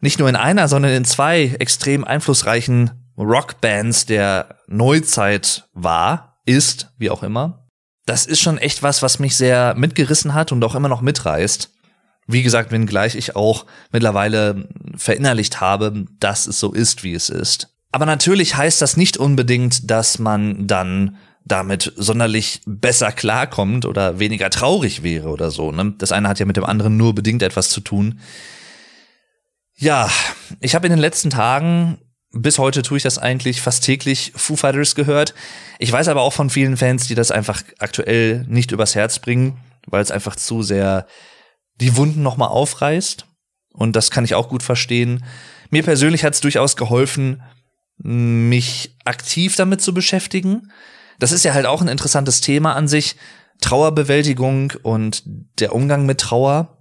[0.00, 7.10] nicht nur in einer, sondern in zwei extrem einflussreichen Rockbands der Neuzeit war, ist, wie
[7.10, 7.66] auch immer.
[8.06, 11.70] Das ist schon echt was, was mich sehr mitgerissen hat und auch immer noch mitreißt.
[12.26, 17.74] Wie gesagt, wenngleich ich auch mittlerweile verinnerlicht habe, dass es so ist, wie es ist.
[17.90, 24.50] Aber natürlich heißt das nicht unbedingt, dass man dann damit sonderlich besser klarkommt oder weniger
[24.50, 25.72] traurig wäre oder so.
[25.72, 25.94] Ne?
[25.98, 28.20] Das eine hat ja mit dem anderen nur bedingt etwas zu tun.
[29.80, 30.10] Ja,
[30.58, 31.98] ich habe in den letzten Tagen,
[32.32, 35.34] bis heute tue ich das eigentlich fast täglich, Foo Fighters gehört.
[35.78, 39.60] Ich weiß aber auch von vielen Fans, die das einfach aktuell nicht übers Herz bringen,
[39.86, 41.06] weil es einfach zu sehr
[41.76, 43.26] die Wunden nochmal aufreißt.
[43.72, 45.24] Und das kann ich auch gut verstehen.
[45.70, 47.40] Mir persönlich hat es durchaus geholfen,
[47.98, 50.72] mich aktiv damit zu beschäftigen.
[51.20, 53.14] Das ist ja halt auch ein interessantes Thema an sich.
[53.60, 55.22] Trauerbewältigung und
[55.60, 56.77] der Umgang mit Trauer.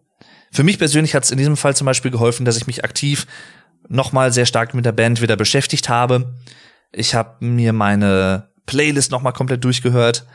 [0.51, 3.27] Für mich persönlich hat es in diesem Fall zum Beispiel geholfen, dass ich mich aktiv
[3.87, 6.33] nochmal sehr stark mit der Band wieder beschäftigt habe.
[6.91, 10.25] Ich habe mir meine Playlist nochmal komplett durchgehört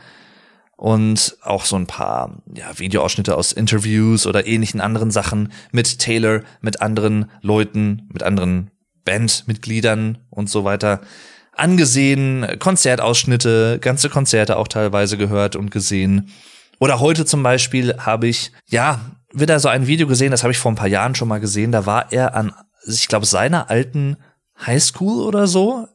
[0.75, 6.41] und auch so ein paar ja, Videoausschnitte aus Interviews oder ähnlichen anderen Sachen mit Taylor,
[6.61, 8.71] mit anderen Leuten, mit anderen
[9.05, 11.01] Bandmitgliedern und so weiter
[11.55, 16.31] angesehen, Konzertausschnitte, ganze Konzerte auch teilweise gehört und gesehen.
[16.79, 18.99] Oder heute zum Beispiel habe ich, ja,
[19.33, 21.71] wieder so ein Video gesehen, das habe ich vor ein paar Jahren schon mal gesehen.
[21.71, 22.53] Da war er an,
[22.87, 24.17] ich glaube, seiner alten
[24.65, 25.87] Highschool oder so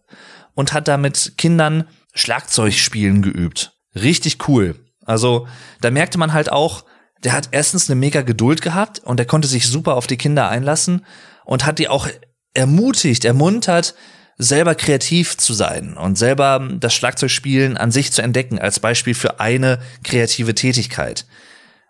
[0.55, 3.73] und hat da mit Kindern Schlagzeugspielen geübt.
[3.95, 4.75] Richtig cool.
[5.05, 5.47] Also
[5.81, 6.85] da merkte man halt auch,
[7.25, 10.49] der hat erstens eine mega Geduld gehabt und er konnte sich super auf die Kinder
[10.49, 11.05] einlassen
[11.45, 12.09] und hat die auch
[12.55, 13.95] ermutigt, ermuntert,
[14.37, 19.41] selber kreativ zu sein und selber das Schlagzeugspielen an sich zu entdecken als Beispiel für
[19.41, 21.27] eine kreative Tätigkeit.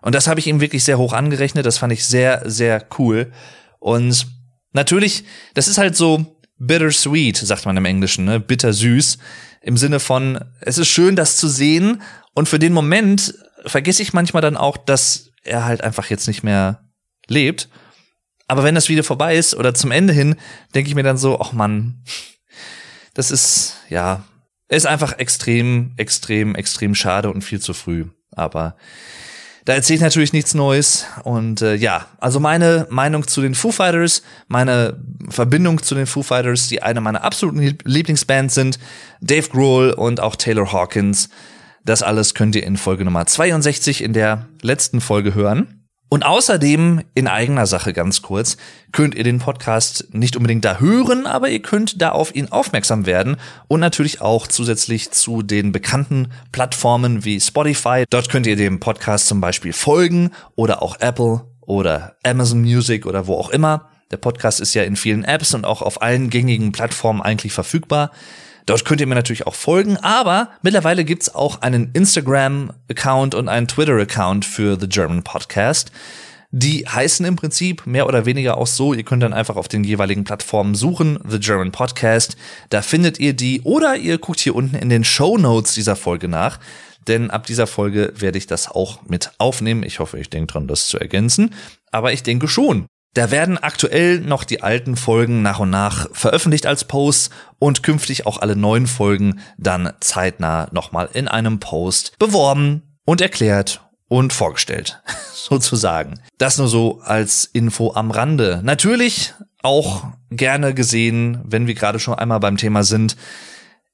[0.03, 1.67] Und das habe ich ihm wirklich sehr hoch angerechnet.
[1.67, 3.33] Das fand ich sehr, sehr cool.
[3.79, 4.27] Und
[4.73, 8.41] natürlich, das ist halt so bittersweet, sagt man im Englischen, ne?
[8.41, 9.19] Bittersüß.
[9.61, 12.03] Im Sinne von, es ist schön, das zu sehen.
[12.35, 13.35] Und für den Moment
[13.67, 16.89] vergesse ich manchmal dann auch, dass er halt einfach jetzt nicht mehr
[17.27, 17.69] lebt.
[18.47, 20.37] Aber wenn das Video vorbei ist oder zum Ende hin,
[20.75, 22.03] denke ich mir dann so, ach man,
[23.15, 24.25] das ist, ja,
[24.69, 28.07] ist einfach extrem, extrem, extrem schade und viel zu früh.
[28.33, 28.77] Aber
[29.69, 31.05] da erzähle ich natürlich nichts Neues.
[31.25, 36.23] Und äh, ja, also meine Meinung zu den Foo Fighters, meine Verbindung zu den Foo
[36.23, 38.79] Fighters, die eine meiner absoluten Lieblingsbands sind,
[39.21, 41.29] Dave Grohl und auch Taylor Hawkins.
[41.85, 45.78] Das alles könnt ihr in Folge Nummer 62 in der letzten Folge hören.
[46.11, 48.57] Und außerdem in eigener Sache ganz kurz
[48.93, 53.05] könnt ihr den Podcast nicht unbedingt da hören, aber ihr könnt da auf ihn aufmerksam
[53.05, 58.05] werden und natürlich auch zusätzlich zu den bekannten Plattformen wie Spotify.
[58.09, 63.27] Dort könnt ihr dem Podcast zum Beispiel folgen oder auch Apple oder Amazon Music oder
[63.27, 63.91] wo auch immer.
[64.11, 68.11] Der Podcast ist ja in vielen Apps und auch auf allen gängigen Plattformen eigentlich verfügbar.
[68.69, 73.67] Dort könnt ihr mir natürlich auch folgen, aber mittlerweile gibt's auch einen Instagram-Account und einen
[73.67, 75.91] Twitter-Account für The German Podcast.
[76.51, 78.93] Die heißen im Prinzip mehr oder weniger auch so.
[78.93, 82.37] Ihr könnt dann einfach auf den jeweiligen Plattformen suchen, The German Podcast.
[82.69, 86.29] Da findet ihr die oder ihr guckt hier unten in den Show Notes dieser Folge
[86.29, 86.59] nach.
[87.07, 89.83] denn ab dieser Folge werde ich das auch mit aufnehmen.
[89.83, 91.55] Ich hoffe, ich denke dran, das zu ergänzen,
[91.91, 92.87] aber ich denke schon.
[93.15, 98.27] Da werden aktuell noch die alten Folgen nach und nach veröffentlicht als Posts und künftig
[98.27, 105.03] auch alle neuen Folgen dann zeitnah nochmal in einem Post beworben und erklärt und vorgestellt,
[105.33, 106.21] sozusagen.
[106.39, 108.61] Das nur so als Info am Rande.
[108.63, 113.17] Natürlich auch gerne gesehen, wenn wir gerade schon einmal beim Thema sind.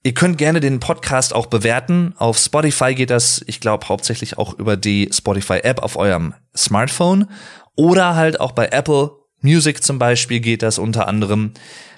[0.06, 2.12] Ihr könnt gerne den Podcast auch bewerten.
[2.18, 7.30] Auf Spotify geht das, ich glaube, hauptsächlich auch über die Spotify-App auf eurem Smartphone.
[7.74, 11.52] Oder halt auch bei Apple Music zum Beispiel geht das unter anderem.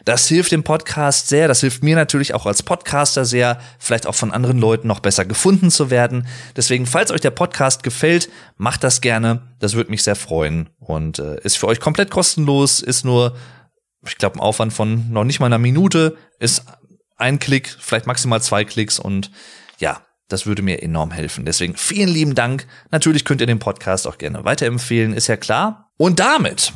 [0.04, 1.48] Das hilft dem Podcast sehr.
[1.48, 5.24] Das hilft mir natürlich auch als Podcaster sehr, vielleicht auch von anderen Leuten noch besser
[5.24, 6.28] gefunden zu werden.
[6.54, 9.42] Deswegen, falls euch der Podcast gefällt, macht das gerne.
[9.58, 12.82] Das würde mich sehr freuen und äh, ist für euch komplett kostenlos.
[12.82, 13.34] Ist nur,
[14.06, 16.16] ich glaube, ein Aufwand von noch nicht mal einer Minute.
[16.38, 16.62] Ist
[17.16, 19.30] ein Klick, vielleicht maximal zwei Klicks und
[19.78, 21.44] ja, das würde mir enorm helfen.
[21.44, 22.66] Deswegen vielen lieben Dank.
[22.90, 25.90] Natürlich könnt ihr den Podcast auch gerne weiterempfehlen, ist ja klar.
[25.96, 26.72] Und damit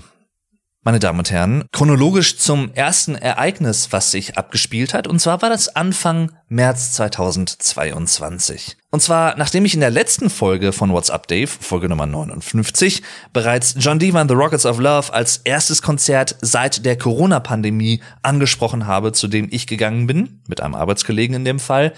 [0.82, 5.06] meine Damen und Herren, chronologisch zum ersten Ereignis, was sich abgespielt hat.
[5.06, 8.78] Und zwar war das Anfang März 2022.
[8.92, 13.02] Und zwar, nachdem ich in der letzten Folge von What's Up Dave, Folge Nummer 59,
[13.32, 19.12] bereits John Devan The Rockets of Love als erstes Konzert seit der Corona-Pandemie angesprochen habe,
[19.12, 21.92] zu dem ich gegangen bin, mit einem Arbeitskollegen in dem Fall,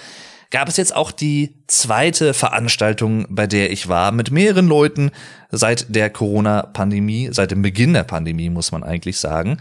[0.50, 5.12] gab es jetzt auch die zweite Veranstaltung, bei der ich war, mit mehreren Leuten
[5.50, 9.56] seit der Corona-Pandemie, seit dem Beginn der Pandemie, muss man eigentlich sagen.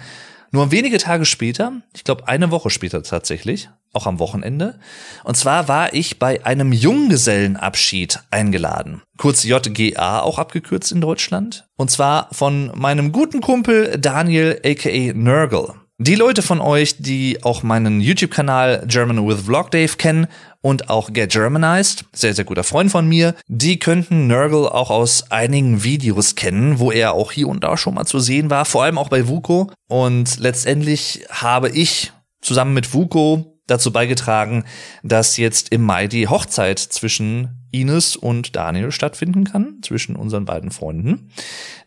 [0.52, 4.80] Nur wenige Tage später, ich glaube eine Woche später tatsächlich, auch am Wochenende.
[5.24, 9.02] Und zwar war ich bei einem Junggesellenabschied eingeladen.
[9.18, 11.68] Kurz JGA auch abgekürzt in Deutschland.
[11.78, 15.76] Und zwar von meinem guten Kumpel Daniel aka Nurgle.
[16.04, 20.26] Die Leute von euch, die auch meinen YouTube-Kanal German with Vlog Dave kennen
[20.62, 25.30] und auch Get Germanized, sehr, sehr guter Freund von mir, die könnten Nurgle auch aus
[25.30, 28.84] einigen Videos kennen, wo er auch hier und da schon mal zu sehen war, vor
[28.84, 29.72] allem auch bei Vuko.
[29.90, 34.66] Und letztendlich habe ich zusammen mit Vuko dazu beigetragen,
[35.04, 40.72] dass jetzt im Mai die Hochzeit zwischen Ines und Daniel stattfinden kann, zwischen unseren beiden
[40.72, 41.32] Freunden.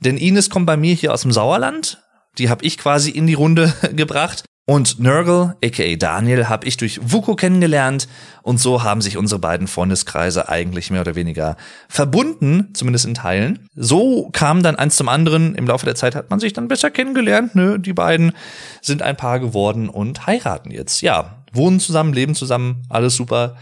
[0.01, 2.03] Denn Ines kommt bei mir hier aus dem Sauerland,
[2.39, 4.45] die habe ich quasi in die Runde gebracht.
[4.67, 8.09] Und Nurgle, aka Daniel, habe ich durch Vuko kennengelernt
[8.43, 13.69] und so haben sich unsere beiden Freundeskreise eigentlich mehr oder weniger verbunden, zumindest in Teilen.
[13.75, 15.55] So kam dann eins zum anderen.
[15.55, 17.55] Im Laufe der Zeit hat man sich dann besser kennengelernt.
[17.55, 17.79] Ne?
[17.79, 18.33] Die beiden
[18.81, 21.03] sind ein Paar geworden und heiraten jetzt.
[21.03, 23.57] Ja, wohnen zusammen, leben zusammen, alles super.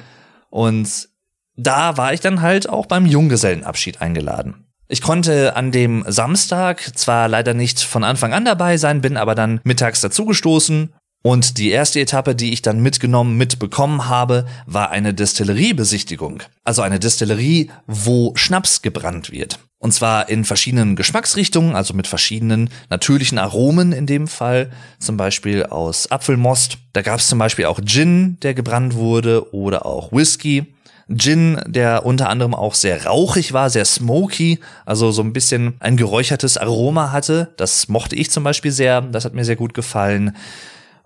[0.51, 1.09] Und
[1.57, 4.67] da war ich dann halt auch beim Junggesellenabschied eingeladen.
[4.89, 9.35] Ich konnte an dem Samstag zwar leider nicht von Anfang an dabei sein, bin aber
[9.35, 15.15] dann mittags dazugestoßen und die erste Etappe, die ich dann mitgenommen, mitbekommen habe, war eine
[15.15, 16.43] Destilleriebesichtigung.
[16.65, 19.61] Also eine Destillerie, wo Schnaps gebrannt wird.
[19.83, 24.71] Und zwar in verschiedenen Geschmacksrichtungen, also mit verschiedenen natürlichen Aromen in dem Fall.
[25.01, 26.79] Zum Beispiel aus Apfelmost.
[26.93, 30.73] Da gab es zum Beispiel auch Gin, der gebrannt wurde, oder auch Whisky.
[31.13, 35.97] Gin, der unter anderem auch sehr rauchig war, sehr smoky, also so ein bisschen ein
[35.97, 37.53] geräuchertes Aroma hatte.
[37.57, 40.37] Das mochte ich zum Beispiel sehr, das hat mir sehr gut gefallen.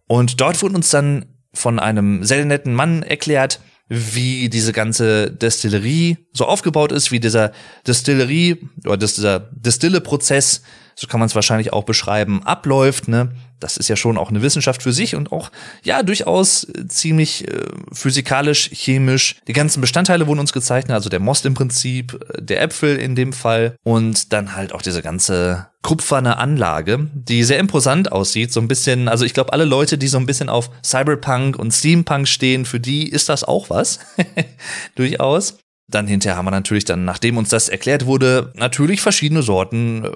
[0.06, 3.58] Und dort wurde uns dann von einem sehr netten Mann erklärt,
[3.88, 7.52] wie diese ganze Destillerie so aufgebaut ist, wie dieser
[7.86, 10.62] Destillerie oder dieser Distille-Prozess,
[10.96, 13.06] so kann man es wahrscheinlich auch beschreiben, abläuft.
[13.06, 13.32] Ne?
[13.60, 15.50] Das ist ja schon auch eine Wissenschaft für sich und auch
[15.82, 19.36] ja durchaus äh, ziemlich äh, physikalisch, chemisch.
[19.48, 23.14] Die ganzen Bestandteile wurden uns gezeichnet, also der Most im Prinzip, äh, der Äpfel in
[23.14, 28.60] dem Fall und dann halt auch diese ganze kupferne Anlage, die sehr imposant aussieht, so
[28.60, 32.26] ein bisschen, also ich glaube, alle Leute, die so ein bisschen auf Cyberpunk und Steampunk
[32.26, 34.00] stehen, für die ist das auch was.
[34.96, 35.58] Durchaus.
[35.88, 40.10] Dann hinterher haben wir natürlich dann, nachdem uns das erklärt wurde, natürlich verschiedene Sorten äh,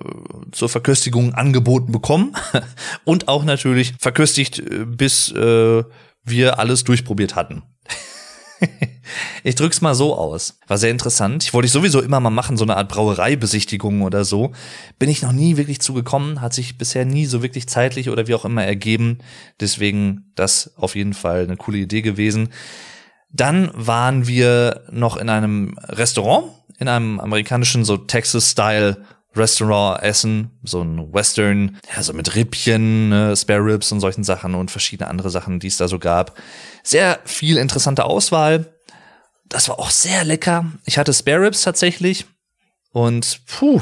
[0.51, 2.35] zur Verköstigung angeboten bekommen
[3.05, 5.85] und auch natürlich verköstigt, äh, bis äh,
[6.25, 7.63] wir alles durchprobiert hatten.
[9.45, 10.59] ich drück's mal so aus.
[10.67, 11.45] War sehr interessant.
[11.45, 14.53] Ich wollte ich sowieso immer mal machen, so eine Art Brauereibesichtigung oder so.
[14.99, 18.35] Bin ich noch nie wirklich zugekommen, hat sich bisher nie so wirklich zeitlich oder wie
[18.35, 19.19] auch immer ergeben.
[19.61, 22.51] Deswegen das auf jeden Fall eine coole Idee gewesen.
[23.33, 29.05] Dann waren wir noch in einem Restaurant, in einem amerikanischen so Texas-Style
[29.37, 34.55] Restaurant essen, so ein Western, ja, so mit Rippchen, ne, Spare Ribs und solchen Sachen
[34.55, 36.37] und verschiedene andere Sachen, die es da so gab.
[36.83, 38.75] Sehr viel interessante Auswahl.
[39.49, 40.73] Das war auch sehr lecker.
[40.85, 42.27] Ich hatte Spare Ribs tatsächlich
[42.93, 43.81] und puh,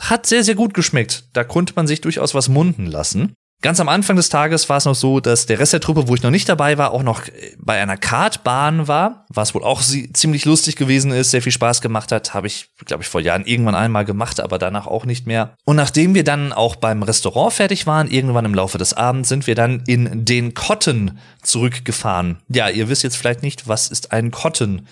[0.00, 1.24] hat sehr, sehr gut geschmeckt.
[1.32, 3.34] Da konnte man sich durchaus was munden lassen.
[3.62, 6.16] Ganz am Anfang des Tages war es noch so, dass der Rest der Truppe, wo
[6.16, 7.22] ich noch nicht dabei war, auch noch
[7.58, 12.10] bei einer Kartbahn war, was wohl auch ziemlich lustig gewesen ist, sehr viel Spaß gemacht
[12.10, 15.54] hat, habe ich, glaube ich, vor Jahren irgendwann einmal gemacht, aber danach auch nicht mehr.
[15.64, 19.46] Und nachdem wir dann auch beim Restaurant fertig waren, irgendwann im Laufe des Abends, sind
[19.46, 22.38] wir dann in den Kotten zurückgefahren.
[22.48, 24.88] Ja, ihr wisst jetzt vielleicht nicht, was ist ein Kotten?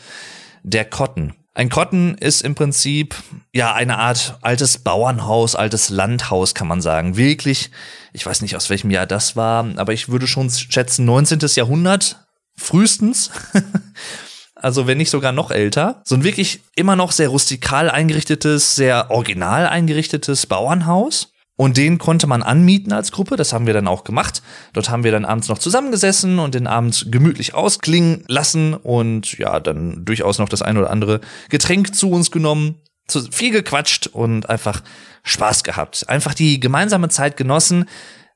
[0.62, 1.34] Der Kotten.
[1.52, 3.16] Ein Kotten ist im Prinzip
[3.52, 7.16] ja eine Art altes Bauernhaus, altes Landhaus, kann man sagen.
[7.16, 7.70] Wirklich,
[8.12, 11.40] ich weiß nicht aus welchem Jahr das war, aber ich würde schon schätzen 19.
[11.56, 12.24] Jahrhundert
[12.56, 13.30] frühestens.
[14.54, 16.02] also wenn nicht sogar noch älter.
[16.04, 21.32] So ein wirklich immer noch sehr rustikal eingerichtetes, sehr original eingerichtetes Bauernhaus.
[21.60, 24.40] Und den konnte man anmieten als Gruppe, das haben wir dann auch gemacht.
[24.72, 29.60] Dort haben wir dann abends noch zusammengesessen und den Abend gemütlich ausklingen lassen und ja,
[29.60, 31.20] dann durchaus noch das ein oder andere
[31.50, 32.76] Getränk zu uns genommen,
[33.08, 34.82] zu viel gequatscht und einfach
[35.22, 36.08] Spaß gehabt.
[36.08, 37.84] Einfach die gemeinsame Zeit genossen.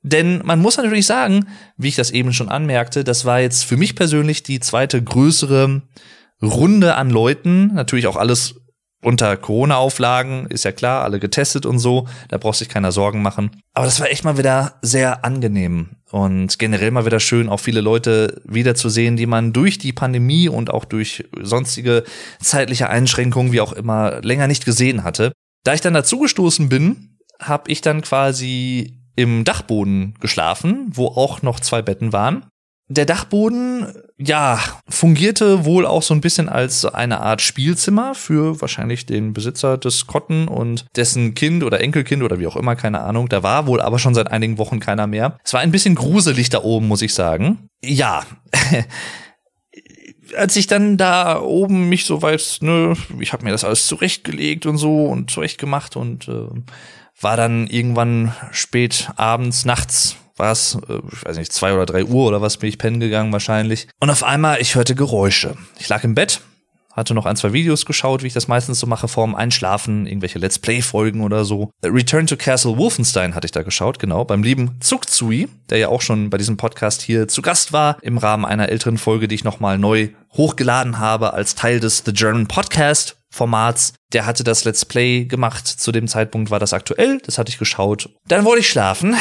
[0.02, 1.46] Denn man muss natürlich sagen,
[1.78, 5.80] wie ich das eben schon anmerkte, das war jetzt für mich persönlich die zweite größere
[6.42, 7.72] Runde an Leuten.
[7.72, 8.56] Natürlich auch alles
[9.04, 13.50] unter Corona-Auflagen, ist ja klar, alle getestet und so, da braucht sich keiner Sorgen machen.
[13.72, 17.80] Aber das war echt mal wieder sehr angenehm und generell mal wieder schön, auch viele
[17.80, 22.04] Leute wiederzusehen, die man durch die Pandemie und auch durch sonstige
[22.40, 25.32] zeitliche Einschränkungen, wie auch immer, länger nicht gesehen hatte.
[25.64, 31.60] Da ich dann dazugestoßen bin, habe ich dann quasi im Dachboden geschlafen, wo auch noch
[31.60, 32.46] zwei Betten waren.
[32.88, 39.06] Der Dachboden, ja, fungierte wohl auch so ein bisschen als eine Art Spielzimmer für wahrscheinlich
[39.06, 43.30] den Besitzer des Kotten und dessen Kind oder Enkelkind oder wie auch immer, keine Ahnung.
[43.30, 45.38] Da war wohl aber schon seit einigen Wochen keiner mehr.
[45.42, 47.68] Es war ein bisschen gruselig da oben, muss ich sagen.
[47.82, 48.22] Ja.
[50.36, 54.66] als ich dann da oben mich so weit, ne, ich habe mir das alles zurechtgelegt
[54.66, 56.48] und so und zurechtgemacht und äh,
[57.20, 62.04] war dann irgendwann spät abends, nachts war es, äh, ich weiß nicht, zwei oder drei
[62.04, 63.88] Uhr oder was bin ich pennen gegangen wahrscheinlich.
[64.00, 65.56] Und auf einmal, ich hörte Geräusche.
[65.78, 66.40] Ich lag im Bett,
[66.94, 70.38] hatte noch ein, zwei Videos geschaut, wie ich das meistens so mache, vorm Einschlafen, irgendwelche
[70.38, 71.70] Let's Play-Folgen oder so.
[71.84, 76.02] Return to Castle Wolfenstein hatte ich da geschaut, genau, beim lieben Zugzui, der ja auch
[76.02, 79.44] schon bei diesem Podcast hier zu Gast war, im Rahmen einer älteren Folge, die ich
[79.44, 83.94] nochmal neu hochgeladen habe als Teil des The German Podcast Formats.
[84.12, 85.66] Der hatte das Let's Play gemacht.
[85.66, 87.18] Zu dem Zeitpunkt war das aktuell.
[87.26, 88.08] Das hatte ich geschaut.
[88.28, 89.16] Dann wollte ich schlafen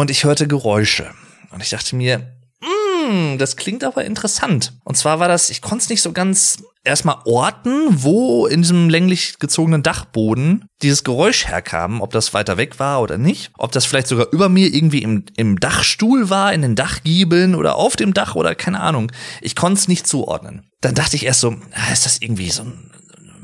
[0.00, 1.10] und ich hörte Geräusche.
[1.50, 2.20] Und ich dachte mir,
[2.62, 4.72] mm, das klingt aber interessant.
[4.82, 8.88] Und zwar war das, ich konnte es nicht so ganz erstmal orten, wo in diesem
[8.88, 13.84] länglich gezogenen Dachboden dieses Geräusch herkam, ob das weiter weg war oder nicht, ob das
[13.84, 18.14] vielleicht sogar über mir irgendwie im, im Dachstuhl war, in den Dachgiebeln oder auf dem
[18.14, 19.12] Dach oder keine Ahnung.
[19.42, 20.62] Ich konnte es nicht zuordnen.
[20.80, 22.90] Dann dachte ich erst so, ah, ist das irgendwie so ein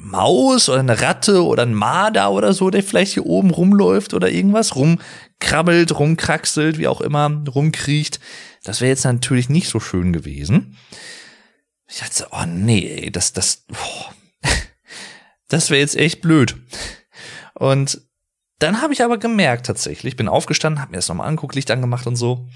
[0.06, 4.30] Maus oder eine Ratte oder ein Marder oder so, der vielleicht hier oben rumläuft oder
[4.30, 4.76] irgendwas
[5.42, 8.20] rumkrabbelt, rumkraxelt, wie auch immer, rumkriecht.
[8.64, 10.76] Das wäre jetzt natürlich nicht so schön gewesen.
[11.88, 14.14] Ich dachte, oh nee, das, das, boah,
[15.48, 16.56] das wäre jetzt echt blöd.
[17.54, 18.00] Und
[18.58, 22.06] dann habe ich aber gemerkt tatsächlich, bin aufgestanden, habe mir das nochmal angeguckt, Licht angemacht
[22.06, 22.48] und so.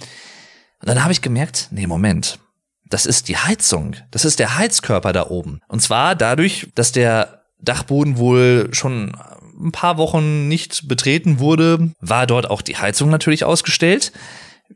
[0.81, 2.39] Und dann habe ich gemerkt, nee, Moment,
[2.87, 3.97] das ist die Heizung.
[4.11, 5.61] Das ist der Heizkörper da oben.
[5.69, 9.15] Und zwar dadurch, dass der Dachboden wohl schon
[9.61, 14.13] ein paar Wochen nicht betreten wurde, war dort auch die Heizung natürlich ausgestellt.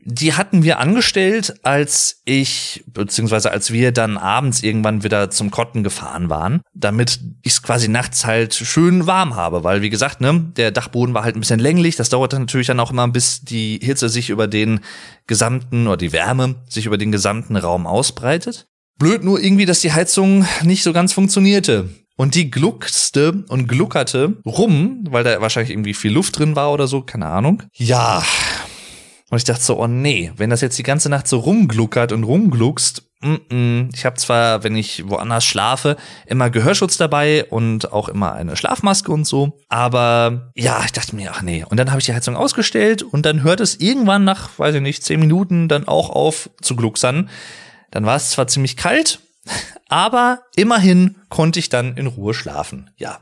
[0.03, 5.83] Die hatten wir angestellt, als ich, beziehungsweise als wir dann abends irgendwann wieder zum Kotten
[5.83, 10.51] gefahren waren, damit ich es quasi nachts halt schön warm habe, weil wie gesagt, ne,
[10.57, 13.79] der Dachboden war halt ein bisschen länglich, das dauerte natürlich dann auch immer, bis die
[13.81, 14.81] Hitze sich über den
[15.27, 18.67] gesamten, oder die Wärme sich über den gesamten Raum ausbreitet.
[18.99, 21.89] Blöd nur irgendwie, dass die Heizung nicht so ganz funktionierte.
[22.17, 26.87] Und die gluckste und gluckerte rum, weil da wahrscheinlich irgendwie viel Luft drin war oder
[26.87, 27.63] so, keine Ahnung.
[27.73, 28.23] Ja.
[29.29, 32.23] Und ich dachte so, oh nee, wenn das jetzt die ganze Nacht so rumgluckert und
[32.23, 33.89] rumgluckst, mm -mm.
[33.93, 39.11] ich habe zwar, wenn ich woanders schlafe, immer Gehörschutz dabei und auch immer eine Schlafmaske
[39.11, 41.65] und so, aber ja, ich dachte mir, ach nee.
[41.67, 44.81] Und dann habe ich die Heizung ausgestellt und dann hört es irgendwann nach, weiß ich
[44.81, 47.29] nicht, zehn Minuten dann auch auf zu glucksern.
[47.91, 49.19] Dann war es zwar ziemlich kalt,
[49.89, 52.89] aber immerhin konnte ich dann in Ruhe schlafen.
[52.97, 53.19] Ja.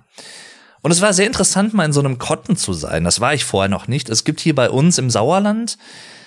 [0.82, 3.04] Und es war sehr interessant, mal in so einem Kotten zu sein.
[3.04, 4.09] Das war ich vorher noch nicht.
[4.09, 5.78] Es gibt hier bei uns im Sauerland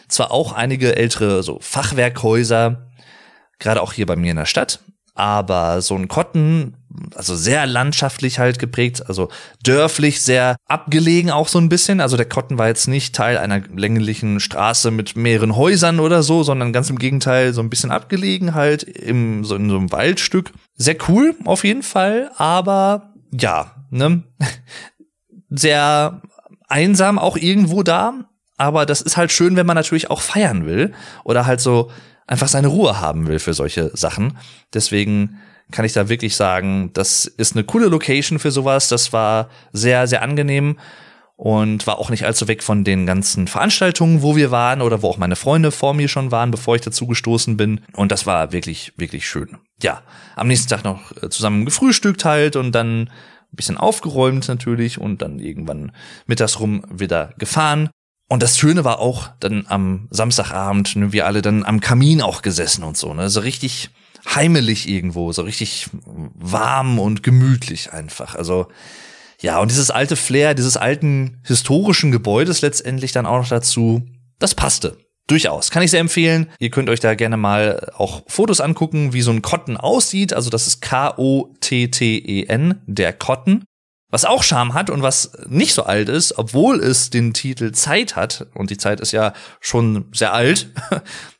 [0.09, 2.87] zwar auch einige ältere so Fachwerkhäuser,
[3.59, 4.80] gerade auch hier bei mir in der Stadt,
[5.17, 6.75] aber so ein Kotten,
[7.14, 9.29] also sehr landschaftlich halt geprägt, also
[9.62, 12.01] dörflich, sehr abgelegen auch so ein bisschen.
[12.01, 16.43] Also der Kotten war jetzt nicht Teil einer länglichen Straße mit mehreren Häusern oder so,
[16.43, 20.53] sondern ganz im Gegenteil so ein bisschen abgelegen halt im, so in so einem Waldstück.
[20.77, 24.23] Sehr cool auf jeden Fall, aber ja, ne,
[25.51, 26.21] sehr
[26.69, 28.12] einsam auch irgendwo da.
[28.59, 30.93] aber das ist halt schön, wenn man natürlich auch feiern will
[31.25, 31.91] oder halt so
[32.27, 34.39] einfach seine Ruhe haben will für solche Sachen.
[34.74, 35.39] Deswegen
[35.70, 38.89] kann ich da wirklich sagen, das ist eine coole Location für sowas.
[38.89, 40.79] Das war sehr, sehr angenehm
[41.37, 45.09] und war auch nicht allzu weg von den ganzen Veranstaltungen, wo wir waren oder wo
[45.09, 47.81] auch meine Freunde vor mir schon waren, bevor ich dazu gestoßen bin.
[47.93, 49.59] Und das war wirklich, wirklich schön.
[49.83, 50.03] Ja,
[50.35, 53.11] am nächsten Tag noch äh, zusammen gefrühstückt halt und dann ein
[53.57, 55.93] bisschen aufgeräumt natürlich und dann irgendwann
[56.27, 57.91] mittags rum wieder gefahren.
[58.29, 62.43] Und das Schöne war auch dann am Samstagabend, ne, wir alle dann am Kamin auch
[62.43, 63.91] gesessen und so, ne, so richtig
[64.35, 65.89] heimelig irgendwo, so richtig
[66.35, 68.35] warm und gemütlich einfach.
[68.35, 68.66] Also
[69.41, 74.03] ja, und dieses alte Flair, dieses alten historischen Gebäudes letztendlich dann auch noch dazu,
[74.39, 74.99] das passte.
[75.29, 75.72] Durchaus.
[75.72, 76.47] Kann ich sehr empfehlen.
[76.61, 80.33] Ihr könnt euch da gerne mal auch Fotos angucken, wie so ein Kotten aussieht.
[80.33, 83.64] Also das ist K-O-T-T-E-N, der Kotten.
[84.09, 88.15] Was auch Charme hat und was nicht so alt ist, obwohl es den Titel Zeit
[88.15, 90.71] hat, und die Zeit ist ja schon sehr alt,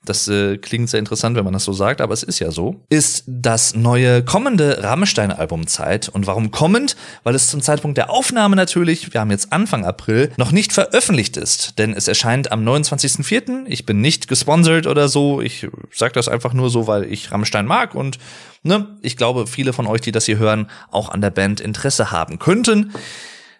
[0.09, 2.81] das äh, klingt sehr interessant, wenn man das so sagt, aber es ist ja so,
[2.89, 6.09] ist das neue kommende Rammstein-Album Zeit.
[6.09, 6.97] Und warum kommend?
[7.23, 11.37] Weil es zum Zeitpunkt der Aufnahme natürlich, wir haben jetzt Anfang April, noch nicht veröffentlicht
[11.37, 11.79] ist.
[11.79, 13.65] Denn es erscheint am 29.04.
[13.67, 15.41] Ich bin nicht gesponsert oder so.
[15.41, 18.19] Ich sag das einfach nur so, weil ich Rammstein mag und
[18.63, 22.11] ne, ich glaube, viele von euch, die das hier hören, auch an der Band Interesse
[22.11, 22.93] haben könnten.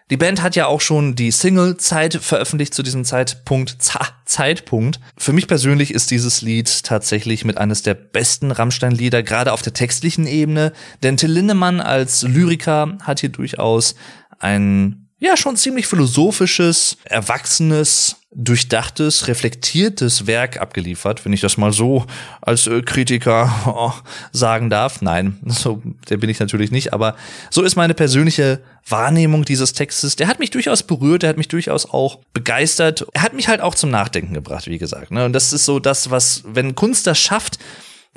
[0.09, 3.75] Die Band hat ja auch schon die Single Zeit veröffentlicht zu diesem Zeitpunkt.
[3.81, 4.99] Z Zeitpunkt.
[5.17, 9.73] Für mich persönlich ist dieses Lied tatsächlich mit eines der besten Rammstein-Lieder, gerade auf der
[9.73, 10.73] textlichen Ebene.
[11.01, 13.95] Denn Till Lindemann als Lyriker hat hier durchaus
[14.39, 22.05] ein ja schon ziemlich philosophisches, erwachsenes, durchdachtes, reflektiertes Werk abgeliefert, wenn ich das mal so
[22.41, 23.93] als äh, Kritiker oh,
[24.31, 25.01] sagen darf.
[25.01, 27.15] Nein, so der bin ich natürlich nicht, aber
[27.49, 30.15] so ist meine persönliche Wahrnehmung dieses Textes.
[30.17, 33.07] Der hat mich durchaus berührt, der hat mich durchaus auch begeistert.
[33.13, 35.09] Er hat mich halt auch zum Nachdenken gebracht, wie gesagt.
[35.11, 35.25] Ne?
[35.25, 37.57] Und das ist so das, was, wenn Kunst das schafft,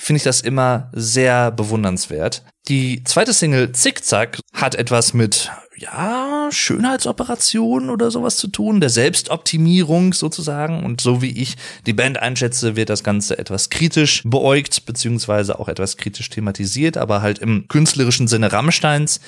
[0.00, 2.42] finde ich das immer sehr bewundernswert.
[2.68, 10.12] Die zweite Single Zickzack hat etwas mit ja, Schönheitsoperation oder sowas zu tun, der Selbstoptimierung
[10.12, 10.84] sozusagen.
[10.84, 15.68] Und so wie ich die Band einschätze, wird das Ganze etwas kritisch beäugt, beziehungsweise auch
[15.68, 19.20] etwas kritisch thematisiert, aber halt im künstlerischen Sinne Rammsteins.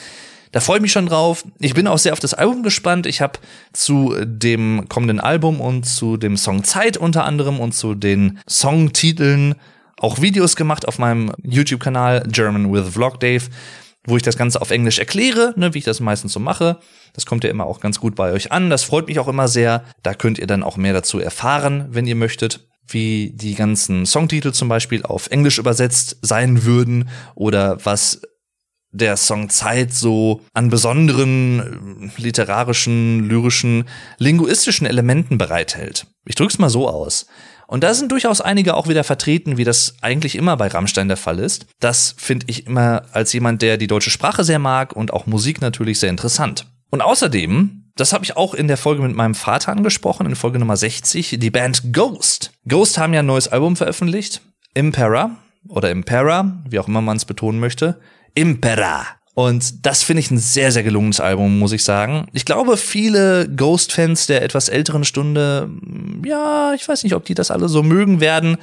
[0.52, 1.44] Da freue ich mich schon drauf.
[1.58, 3.06] Ich bin auch sehr auf das Album gespannt.
[3.06, 3.38] Ich habe
[3.72, 9.54] zu dem kommenden Album und zu dem Song Zeit unter anderem und zu den Songtiteln
[10.02, 13.44] auch Videos gemacht auf meinem YouTube-Kanal German with Vlog Dave
[14.04, 16.78] wo ich das Ganze auf Englisch erkläre, ne, wie ich das meistens so mache.
[17.12, 18.70] Das kommt ja immer auch ganz gut bei euch an.
[18.70, 19.84] Das freut mich auch immer sehr.
[20.02, 24.52] Da könnt ihr dann auch mehr dazu erfahren, wenn ihr möchtet wie die ganzen Songtitel
[24.52, 28.22] zum Beispiel auf Englisch übersetzt sein würden oder was
[28.90, 33.84] der Song Zeit so an besonderen äh, literarischen, lyrischen,
[34.18, 36.06] linguistischen Elementen bereithält.
[36.26, 37.26] Ich drück's mal so aus.
[37.72, 41.16] Und da sind durchaus einige auch wieder vertreten, wie das eigentlich immer bei Rammstein der
[41.16, 41.64] Fall ist.
[41.80, 45.62] Das finde ich immer als jemand, der die deutsche Sprache sehr mag und auch Musik
[45.62, 46.66] natürlich sehr interessant.
[46.90, 50.58] Und außerdem, das habe ich auch in der Folge mit meinem Vater angesprochen, in Folge
[50.58, 52.50] Nummer 60, die Band Ghost.
[52.68, 54.42] Ghost haben ja ein neues Album veröffentlicht,
[54.74, 57.98] Impera oder Impera, wie auch immer man es betonen möchte.
[58.34, 59.06] Impera.
[59.34, 62.26] Und das finde ich ein sehr, sehr gelungenes Album, muss ich sagen.
[62.32, 65.70] Ich glaube, viele Ghost-Fans der etwas älteren Stunde,
[66.24, 68.58] ja, ich weiß nicht, ob die das alle so mögen werden.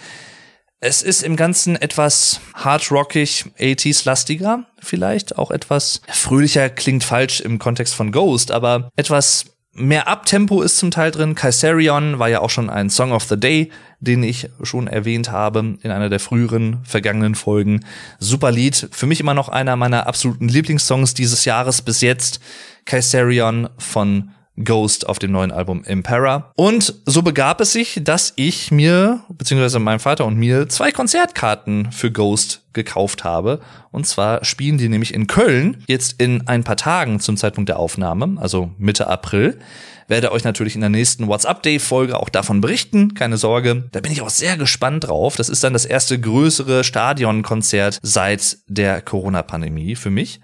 [0.80, 7.95] Es ist im Ganzen etwas hard-rockig, 80s-lastiger, vielleicht auch etwas fröhlicher klingt falsch im Kontext
[7.95, 9.45] von Ghost, aber etwas
[9.80, 11.36] mehr Abtempo ist zum Teil drin.
[11.36, 15.77] Kaiserion war ja auch schon ein Song of the Day, den ich schon erwähnt habe
[15.82, 17.86] in einer der früheren vergangenen Folgen.
[18.19, 18.89] Super Lied.
[18.91, 22.39] Für mich immer noch einer meiner absoluten Lieblingssongs dieses Jahres bis jetzt.
[22.86, 24.32] Kaiserion von
[24.64, 26.51] Ghost auf dem neuen Album Impera.
[26.55, 31.91] Und so begab es sich, dass ich mir, beziehungsweise mein Vater und mir, zwei Konzertkarten
[31.91, 33.62] für Ghost gekauft habe.
[33.91, 37.80] Und zwar spielen die nämlich in Köln jetzt in ein paar Tagen zum Zeitpunkt der
[37.80, 39.60] Aufnahme, also Mitte April.
[40.07, 43.89] Werde euch natürlich in der nächsten WhatsApp-Day-Folge auch davon berichten, keine Sorge.
[43.91, 45.36] Da bin ich auch sehr gespannt drauf.
[45.36, 50.41] Das ist dann das erste größere Stadionkonzert seit der Corona-Pandemie für mich.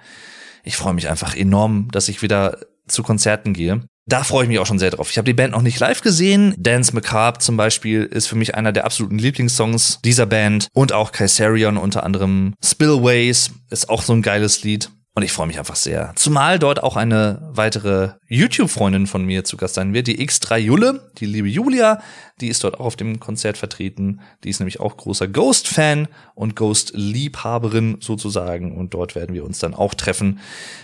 [0.63, 3.81] Ich freue mich einfach enorm, dass ich wieder zu Konzerten gehe.
[4.07, 5.09] Da freue ich mich auch schon sehr drauf.
[5.09, 6.53] Ich habe die Band noch nicht live gesehen.
[6.57, 10.67] Dance Macabre zum Beispiel ist für mich einer der absoluten Lieblingssongs dieser Band.
[10.73, 12.53] Und auch Kaiserion unter anderem.
[12.63, 14.91] Spillways ist auch so ein geiles Lied.
[15.15, 16.11] Und ich freue mich einfach sehr.
[16.15, 21.09] Zumal dort auch eine weitere YouTube-Freundin von mir zu Gast sein wird, die X3 Jule,
[21.17, 22.01] die liebe Julia.
[22.41, 24.19] Die ist dort auch auf dem Konzert vertreten.
[24.43, 28.75] Die ist nämlich auch großer Ghost-Fan und Ghost-Liebhaberin sozusagen.
[28.75, 30.39] Und dort werden wir uns dann auch treffen.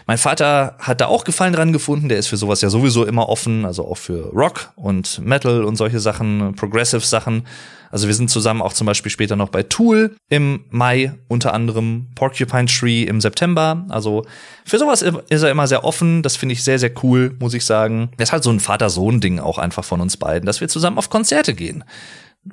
[0.07, 2.07] Mein Vater hat da auch Gefallen dran gefunden.
[2.07, 3.65] Der ist für sowas ja sowieso immer offen.
[3.65, 7.43] Also auch für Rock und Metal und solche Sachen, Progressive Sachen.
[7.91, 12.07] Also wir sind zusammen auch zum Beispiel später noch bei Tool im Mai, unter anderem
[12.15, 13.85] Porcupine Tree im September.
[13.89, 14.25] Also
[14.63, 16.21] für sowas ist er immer sehr offen.
[16.21, 18.09] Das finde ich sehr, sehr cool, muss ich sagen.
[18.15, 21.09] Das ist halt so ein Vater-Sohn-Ding auch einfach von uns beiden, dass wir zusammen auf
[21.09, 21.83] Konzerte gehen.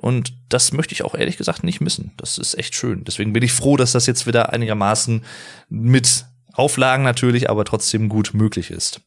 [0.01, 2.13] Und das möchte ich auch ehrlich gesagt nicht missen.
[2.17, 3.05] Das ist echt schön.
[3.05, 5.25] Deswegen bin ich froh, dass das jetzt wieder einigermaßen
[5.69, 9.01] mit Auflagen natürlich, aber trotzdem gut möglich ist.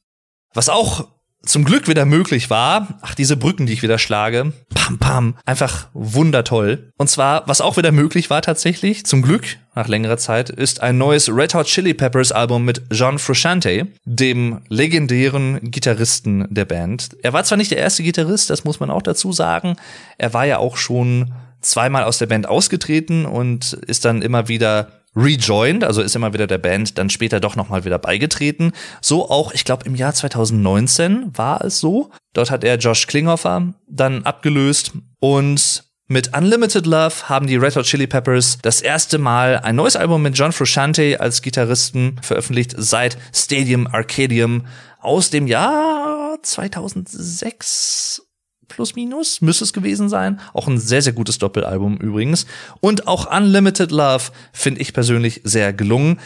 [0.54, 1.08] Was auch
[1.44, 3.00] zum Glück wieder möglich war.
[3.02, 4.54] Ach, diese Brücken, die ich wieder schlage.
[4.74, 5.38] Pam, pam.
[5.46, 6.92] Einfach wundertoll.
[6.98, 10.98] Und zwar, was auch wieder möglich war tatsächlich, zum Glück, nach längerer Zeit, ist ein
[10.98, 17.10] neues Red Hot Chili Peppers Album mit John Frusciante, dem legendären Gitarristen der Band.
[17.24, 19.78] Er war zwar nicht der erste Gitarrist, das muss man auch dazu sagen.
[20.18, 25.01] Er war ja auch schon zweimal aus der Band ausgetreten und ist dann immer wieder
[25.16, 28.72] rejoined, also ist immer wieder der Band dann später doch nochmal wieder beigetreten.
[29.02, 32.12] So auch, ich glaube, im Jahr 2019 war es so.
[32.34, 37.86] Dort hat er Josh Klinghoffer dann abgelöst und mit Unlimited Love haben die Red Hot
[37.86, 43.18] Chili Peppers das erste Mal ein neues Album mit John Frusciante als Gitarristen veröffentlicht seit
[43.34, 44.66] Stadium Arcadium
[45.00, 48.31] aus dem Jahr 2006
[48.72, 50.40] plus minus, müsste es gewesen sein.
[50.54, 52.46] Auch ein sehr, sehr gutes Doppelalbum übrigens.
[52.80, 56.20] Und auch Unlimited Love finde ich persönlich sehr gelungen.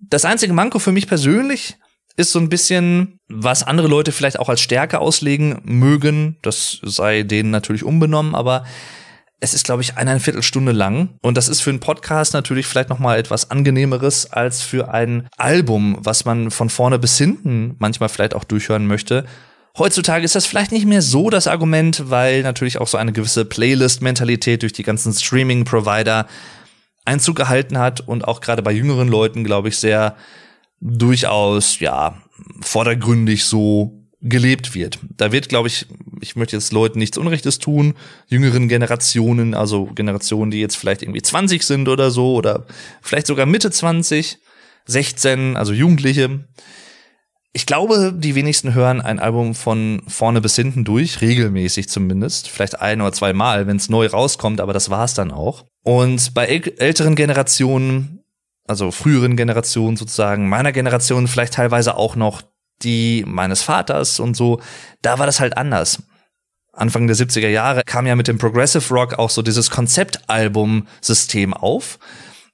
[0.00, 1.76] Das einzige Manko für mich persönlich
[2.16, 6.36] ist so ein bisschen, was andere Leute vielleicht auch als Stärke auslegen mögen.
[6.42, 8.64] Das sei denen natürlich unbenommen, aber
[9.40, 11.10] es ist, glaube ich, eine Viertelstunde lang.
[11.22, 15.28] Und das ist für einen Podcast natürlich vielleicht noch mal etwas angenehmeres als für ein
[15.36, 19.24] Album, was man von vorne bis hinten manchmal vielleicht auch durchhören möchte.
[19.78, 23.44] Heutzutage ist das vielleicht nicht mehr so das Argument, weil natürlich auch so eine gewisse
[23.44, 26.26] Playlist-Mentalität durch die ganzen Streaming-Provider
[27.04, 30.16] Einzug gehalten hat und auch gerade bei jüngeren Leuten, glaube ich, sehr
[30.80, 32.20] durchaus, ja,
[32.60, 34.98] vordergründig so gelebt wird.
[35.16, 35.86] Da wird, glaube ich,
[36.20, 37.94] ich möchte jetzt Leuten nichts Unrechtes tun,
[38.26, 42.66] jüngeren Generationen, also Generationen, die jetzt vielleicht irgendwie 20 sind oder so, oder
[43.00, 44.38] vielleicht sogar Mitte 20,
[44.86, 46.40] 16, also Jugendliche,
[47.52, 52.48] ich glaube, die wenigsten hören ein Album von vorne bis hinten durch, regelmäßig zumindest.
[52.48, 55.64] Vielleicht ein oder zwei Mal, wenn es neu rauskommt, aber das war's dann auch.
[55.82, 58.22] Und bei älteren Generationen,
[58.66, 62.42] also früheren Generationen sozusagen, meiner Generation vielleicht teilweise auch noch
[62.82, 64.60] die meines Vaters und so,
[65.02, 66.02] da war das halt anders.
[66.72, 71.98] Anfang der 70er Jahre kam ja mit dem Progressive Rock auch so dieses Konzeptalbum-System auf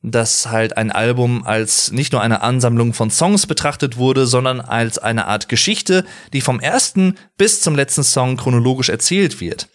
[0.04, 4.98] dass halt ein Album als nicht nur eine Ansammlung von Songs betrachtet wurde, sondern als
[4.98, 9.68] eine Art Geschichte, die vom ersten bis zum letzten Song chronologisch erzählt wird.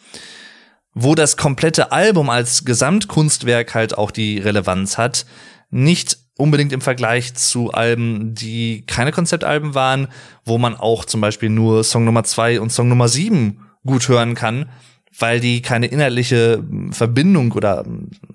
[0.93, 5.25] Wo das komplette Album als Gesamtkunstwerk halt auch die Relevanz hat,
[5.71, 10.09] nicht unbedingt im Vergleich zu Alben, die keine Konzeptalben waren,
[10.45, 14.35] wo man auch zum Beispiel nur Song Nummer zwei und Song Nummer sieben gut hören
[14.35, 14.69] kann,
[15.17, 17.85] weil die keine inhaltliche Verbindung oder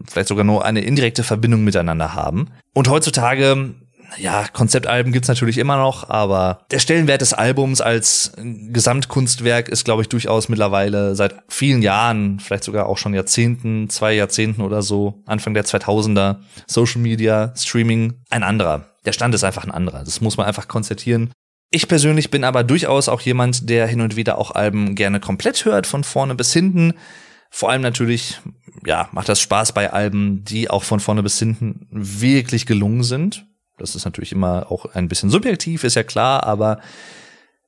[0.08, 2.48] vielleicht sogar nur eine indirekte Verbindung miteinander haben.
[2.74, 3.74] Und heutzutage
[4.18, 10.02] ja, Konzeptalben gibt's natürlich immer noch, aber der Stellenwert des Albums als Gesamtkunstwerk ist, glaube
[10.02, 15.22] ich, durchaus mittlerweile seit vielen Jahren, vielleicht sogar auch schon Jahrzehnten, zwei Jahrzehnten oder so,
[15.26, 18.86] Anfang der 2000er, Social Media, Streaming, ein anderer.
[19.04, 20.02] Der Stand ist einfach ein anderer.
[20.04, 21.30] Das muss man einfach konstatieren.
[21.74, 25.64] Ich persönlich bin aber durchaus auch jemand, der hin und wieder auch Alben gerne komplett
[25.64, 26.94] hört, von vorne bis hinten.
[27.50, 28.40] Vor allem natürlich,
[28.86, 33.48] ja, macht das Spaß bei Alben, die auch von vorne bis hinten wirklich gelungen sind.
[33.76, 36.78] Das ist natürlich immer auch ein bisschen subjektiv, ist ja klar, aber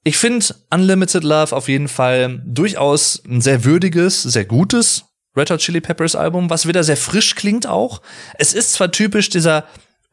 [0.05, 5.59] ich finde Unlimited Love auf jeden Fall durchaus ein sehr würdiges, sehr gutes Red Hot
[5.59, 8.03] Chili Peppers Album, was wieder sehr frisch klingt auch.
[8.39, 9.65] Es ist zwar typisch dieser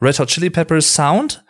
[0.01, 1.43] Red Hot Chili Peppers Sound,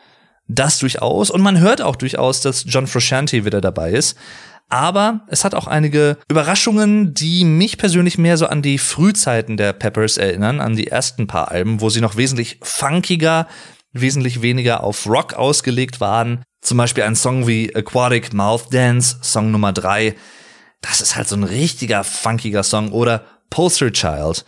[0.53, 1.29] das durchaus.
[1.29, 4.17] Und man hört auch durchaus, dass John Frusciante wieder dabei ist.
[4.69, 9.73] Aber es hat auch einige Überraschungen, die mich persönlich mehr so an die Frühzeiten der
[9.73, 13.47] Peppers erinnern, an die ersten paar Alben, wo sie noch wesentlich funkiger,
[13.91, 16.41] wesentlich weniger auf Rock ausgelegt waren.
[16.61, 20.15] Zum Beispiel ein Song wie Aquatic Mouth Dance, Song Nummer drei.
[20.81, 22.91] Das ist halt so ein richtiger funkiger Song.
[22.93, 24.43] Oder Poster Child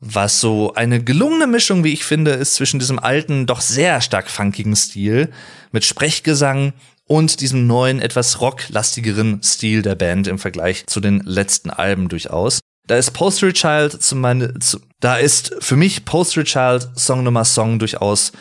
[0.00, 4.30] was so eine gelungene Mischung, wie ich finde, ist zwischen diesem alten, doch sehr stark
[4.30, 5.30] funkigen Stil
[5.72, 6.72] mit Sprechgesang
[7.06, 12.60] und diesem neuen, etwas rocklastigeren Stil der Band im Vergleich zu den letzten Alben durchaus.
[12.86, 17.44] Da ist Poster Child zu meine, zu, da ist für mich Poster Child Song Nummer
[17.44, 18.32] Song durchaus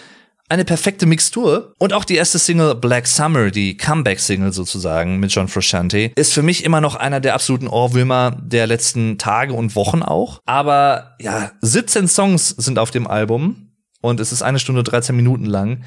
[0.50, 1.74] eine perfekte Mixtur.
[1.78, 6.44] Und auch die erste Single Black Summer, die Comeback-Single sozusagen mit John Frusciante, ist für
[6.44, 10.42] mich immer noch einer der absoluten Ohrwürmer der letzten Tage und Wochen auch.
[10.46, 13.72] Aber ja, 17 Songs sind auf dem Album
[14.02, 15.84] und es ist eine Stunde 13 Minuten lang.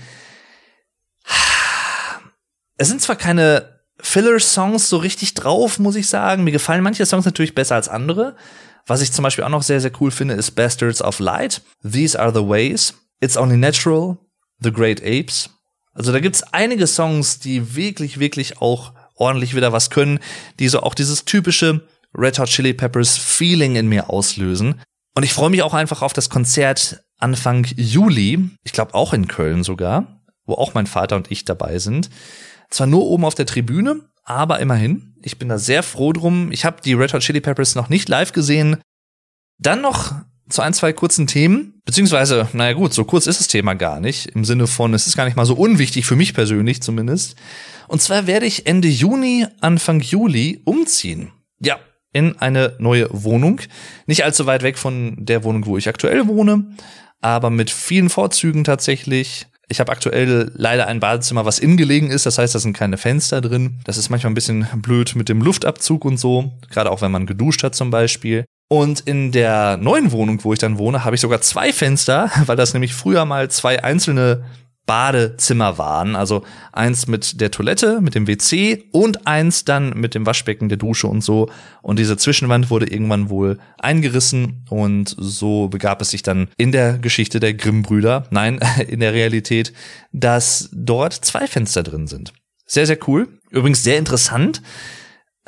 [2.76, 6.44] Es sind zwar keine Filler-Songs so richtig drauf, muss ich sagen.
[6.44, 8.36] Mir gefallen manche Songs natürlich besser als andere.
[8.86, 11.62] Was ich zum Beispiel auch noch sehr, sehr cool finde, ist Bastards of Light.
[11.82, 12.94] These are the ways.
[13.20, 14.16] It's only natural.
[14.60, 15.50] The Great Apes.
[15.92, 20.20] Also da gibt's einige Songs, die wirklich, wirklich auch ordentlich wieder was können,
[20.58, 24.80] die so auch dieses typische Red Hot Chili Peppers Feeling in mir auslösen.
[25.14, 29.28] Und ich freue mich auch einfach auf das Konzert Anfang Juli, ich glaube auch in
[29.28, 32.08] Köln sogar, wo auch mein Vater und ich dabei sind.
[32.70, 35.14] Zwar nur oben auf der Tribüne, aber immerhin.
[35.22, 36.50] Ich bin da sehr froh drum.
[36.52, 38.78] Ich habe die Red Hot Chili Peppers noch nicht live gesehen.
[39.58, 40.14] Dann noch
[40.50, 41.80] zu ein, zwei kurzen Themen.
[41.84, 44.26] Beziehungsweise, naja gut, so kurz ist das Thema gar nicht.
[44.26, 47.36] Im Sinne von, es ist gar nicht mal so unwichtig, für mich persönlich zumindest.
[47.88, 51.32] Und zwar werde ich Ende Juni, Anfang Juli umziehen.
[51.60, 51.78] Ja,
[52.12, 53.60] in eine neue Wohnung.
[54.06, 56.76] Nicht allzu weit weg von der Wohnung, wo ich aktuell wohne,
[57.20, 59.46] aber mit vielen Vorzügen tatsächlich.
[59.68, 62.26] Ich habe aktuell leider ein Badezimmer, was innen gelegen ist.
[62.26, 63.78] Das heißt, da sind keine Fenster drin.
[63.84, 66.52] Das ist manchmal ein bisschen blöd mit dem Luftabzug und so.
[66.70, 68.44] Gerade auch wenn man geduscht hat zum Beispiel.
[68.72, 72.56] Und in der neuen Wohnung, wo ich dann wohne, habe ich sogar zwei Fenster, weil
[72.56, 74.44] das nämlich früher mal zwei einzelne
[74.86, 76.14] Badezimmer waren.
[76.14, 80.78] Also eins mit der Toilette, mit dem WC und eins dann mit dem Waschbecken, der
[80.78, 81.50] Dusche und so.
[81.82, 86.98] Und diese Zwischenwand wurde irgendwann wohl eingerissen und so begab es sich dann in der
[86.98, 89.72] Geschichte der Grimm-Brüder, nein, in der Realität,
[90.12, 92.32] dass dort zwei Fenster drin sind.
[92.66, 93.26] Sehr, sehr cool.
[93.50, 94.62] Übrigens sehr interessant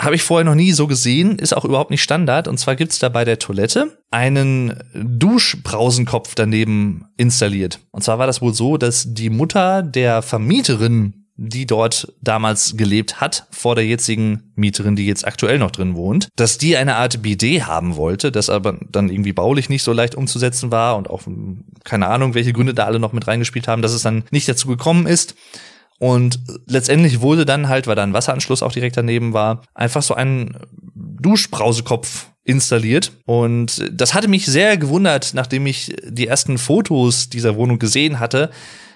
[0.02, 2.48] habe ich vorher noch nie so gesehen, ist auch überhaupt nicht Standard.
[2.48, 7.80] Und zwar gibt's da bei der Toilette einen Duschbrausenkopf daneben installiert.
[7.90, 13.20] Und zwar war das wohl so, dass die Mutter der Vermieterin die dort damals gelebt
[13.20, 17.22] hat, vor der jetzigen Mieterin, die jetzt aktuell noch drin wohnt, dass die eine Art
[17.22, 21.22] BD haben wollte, das aber dann irgendwie baulich nicht so leicht umzusetzen war und auch
[21.84, 24.68] keine Ahnung, welche Gründe da alle noch mit reingespielt haben, dass es dann nicht dazu
[24.68, 25.34] gekommen ist.
[26.02, 30.14] Und letztendlich wurde dann halt, weil da ein Wasseranschluss auch direkt daneben war, einfach so
[30.14, 30.56] ein
[30.96, 33.12] Duschbrausekopf installiert.
[33.24, 38.50] Und das hatte mich sehr gewundert, nachdem ich die ersten Fotos dieser Wohnung gesehen hatte.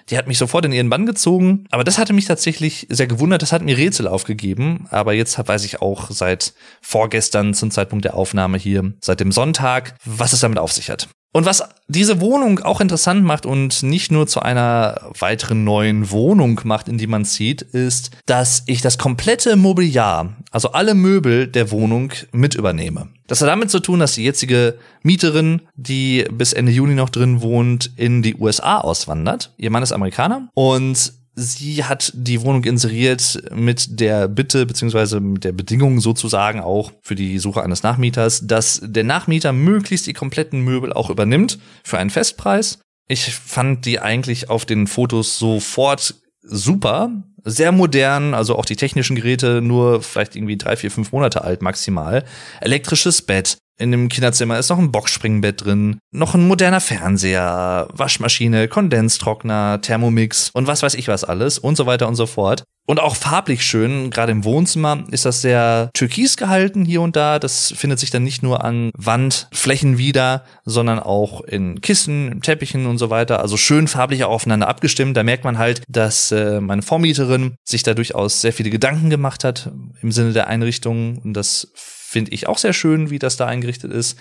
[0.09, 1.63] Die hat mich sofort in ihren Bann gezogen.
[1.71, 3.41] Aber das hatte mich tatsächlich sehr gewundert.
[3.41, 4.85] Das hat mir Rätsel aufgegeben.
[4.89, 9.95] Aber jetzt weiß ich auch seit vorgestern zum Zeitpunkt der Aufnahme hier, seit dem Sonntag,
[10.03, 11.07] was es damit auf sich hat.
[11.37, 16.59] Und was diese Wohnung auch interessant macht und nicht nur zu einer weiteren neuen Wohnung
[16.63, 21.69] macht, in die man zieht, ist, dass ich das komplette Mobiliar, also alle Möbel der
[21.69, 23.09] Wohnung mit übernehme.
[23.27, 27.39] Das hat damit zu tun, dass die jetzige Mieterin, die bis Ende Juni noch drin
[27.43, 29.53] wohnt, in die USA auswandert.
[29.57, 35.43] Ihr Mann ist Amerikaner und sie hat die Wohnung inseriert mit der Bitte beziehungsweise mit
[35.43, 40.61] der Bedingung sozusagen auch für die Suche eines Nachmieters, dass der Nachmieter möglichst die kompletten
[40.61, 42.79] Möbel auch übernimmt für einen Festpreis.
[43.07, 49.15] Ich fand die eigentlich auf den Fotos sofort super, sehr modern, also auch die technischen
[49.15, 52.25] Geräte nur vielleicht irgendwie drei, vier, fünf Monate alt maximal.
[52.61, 58.67] Elektrisches Bett, in dem Kinderzimmer ist noch ein Boxspringbett drin, noch ein moderner Fernseher, Waschmaschine,
[58.67, 62.63] Kondenstrockner, Thermomix und was weiß ich was alles und so weiter und so fort.
[62.89, 67.37] Und auch farblich schön, gerade im Wohnzimmer ist das sehr türkis gehalten hier und da.
[67.37, 72.97] Das findet sich dann nicht nur an Wandflächen wieder, sondern auch in Kissen, Teppichen und
[72.97, 73.41] so weiter.
[73.41, 75.17] Also schön farblich aufeinander abgestimmt.
[75.17, 79.43] Da merkt man halt, dass äh, meine Vormieterin sich da durchaus sehr viele Gedanken gemacht
[79.43, 79.69] hat
[80.01, 81.73] im Sinne der Einrichtung und das
[82.07, 84.17] finde ich auch sehr schön, wie das da eingerichtet ist.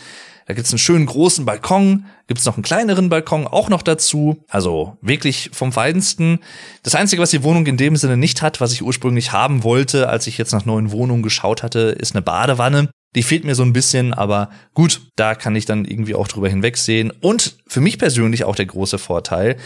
[0.47, 4.45] Da gibt's einen schönen großen Balkon, gibt's noch einen kleineren Balkon auch noch dazu.
[4.49, 6.41] Also wirklich vom Feinsten.
[6.83, 10.09] Das Einzige, was die Wohnung in dem Sinne nicht hat, was ich ursprünglich haben wollte,
[10.09, 12.91] als ich jetzt nach neuen Wohnungen geschaut hatte, ist eine Badewanne.
[13.15, 16.49] Die fehlt mir so ein bisschen, aber gut, da kann ich dann irgendwie auch drüber
[16.49, 17.13] hinwegsehen.
[17.13, 19.57] Und für mich persönlich auch der große Vorteil,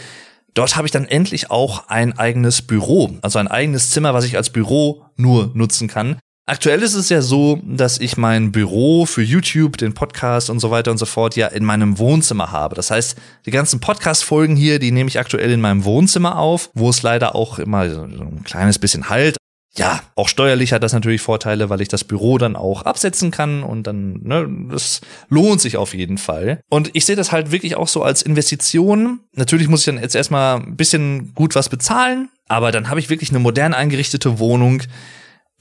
[0.53, 4.35] Dort habe ich dann endlich auch ein eigenes Büro, also ein eigenes Zimmer, was ich
[4.35, 6.17] als Büro nur nutzen kann.
[6.47, 10.71] Aktuell ist es ja so, dass ich mein Büro für YouTube, den Podcast und so
[10.71, 12.75] weiter und so fort ja in meinem Wohnzimmer habe.
[12.75, 13.15] Das heißt,
[13.45, 17.35] die ganzen Podcast-Folgen hier, die nehme ich aktuell in meinem Wohnzimmer auf, wo es leider
[17.35, 19.37] auch immer so ein kleines bisschen halt.
[19.73, 23.63] Ja, auch steuerlich hat das natürlich Vorteile, weil ich das Büro dann auch absetzen kann
[23.63, 26.59] und dann, ne, das lohnt sich auf jeden Fall.
[26.69, 29.21] Und ich sehe das halt wirklich auch so als Investition.
[29.33, 33.09] Natürlich muss ich dann jetzt erstmal ein bisschen gut was bezahlen, aber dann habe ich
[33.09, 34.81] wirklich eine modern eingerichtete Wohnung,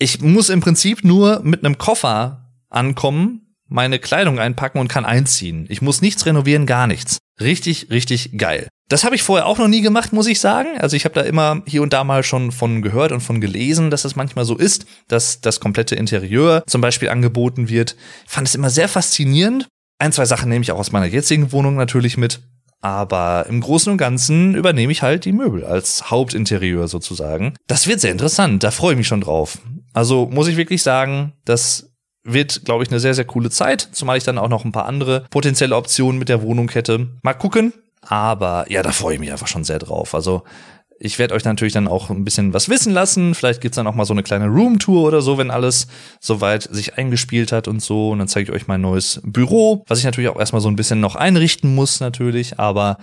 [0.01, 5.66] ich muss im Prinzip nur mit einem Koffer ankommen, meine Kleidung einpacken und kann einziehen.
[5.68, 7.18] Ich muss nichts renovieren, gar nichts.
[7.40, 8.68] Richtig, richtig geil.
[8.88, 10.68] Das habe ich vorher auch noch nie gemacht, muss ich sagen.
[10.78, 13.90] Also ich habe da immer hier und da mal schon von gehört und von gelesen,
[13.90, 17.94] dass es manchmal so ist, dass das komplette Interieur zum Beispiel angeboten wird.
[18.24, 19.68] Ich fand es immer sehr faszinierend.
[19.98, 22.40] Ein, zwei Sachen nehme ich auch aus meiner jetzigen Wohnung natürlich mit.
[22.80, 27.55] Aber im Großen und Ganzen übernehme ich halt die Möbel als Hauptinterieur sozusagen.
[27.66, 29.59] Das wird sehr interessant, da freue ich mich schon drauf.
[29.93, 31.91] Also muss ich wirklich sagen, das
[32.22, 34.86] wird, glaube ich, eine sehr, sehr coole Zeit, zumal ich dann auch noch ein paar
[34.86, 37.09] andere potenzielle Optionen mit der Wohnung hätte.
[37.22, 37.72] Mal gucken.
[38.03, 40.14] Aber ja, da freue ich mich einfach schon sehr drauf.
[40.14, 40.43] Also
[41.03, 43.34] ich werde euch natürlich dann auch ein bisschen was wissen lassen.
[43.34, 45.86] Vielleicht gibt's dann auch mal so eine kleine Roomtour oder so, wenn alles
[46.20, 48.11] soweit sich eingespielt hat und so.
[48.11, 50.76] Und dann zeige ich euch mein neues Büro, was ich natürlich auch erstmal so ein
[50.76, 52.59] bisschen noch einrichten muss, natürlich.
[52.59, 52.99] Aber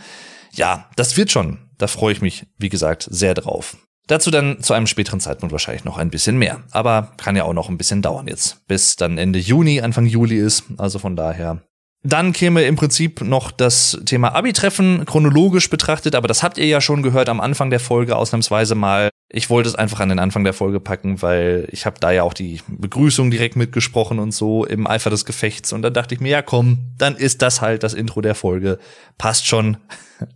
[0.53, 1.57] ja, das wird schon.
[1.79, 3.77] Da freue ich mich, wie gesagt, sehr drauf.
[4.07, 6.63] Dazu dann zu einem späteren Zeitpunkt wahrscheinlich noch ein bisschen mehr.
[6.71, 10.37] Aber kann ja auch noch ein bisschen dauern jetzt, bis dann Ende Juni, Anfang Juli
[10.37, 10.63] ist.
[10.77, 11.61] Also von daher
[12.03, 16.79] dann käme im Prinzip noch das Thema Abi-Treffen chronologisch betrachtet, aber das habt ihr ja
[16.79, 19.09] schon gehört am Anfang der Folge ausnahmsweise mal.
[19.29, 22.23] Ich wollte es einfach an den Anfang der Folge packen, weil ich habe da ja
[22.23, 26.21] auch die Begrüßung direkt mitgesprochen und so im Eifer des Gefechts und dann dachte ich
[26.21, 28.79] mir, ja komm, dann ist das halt das Intro der Folge.
[29.17, 29.77] Passt schon.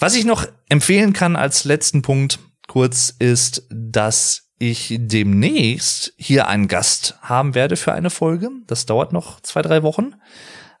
[0.00, 6.68] Was ich noch empfehlen kann als letzten Punkt kurz ist, dass ich demnächst hier einen
[6.68, 8.50] Gast haben werde für eine Folge.
[8.66, 10.14] Das dauert noch zwei, drei Wochen.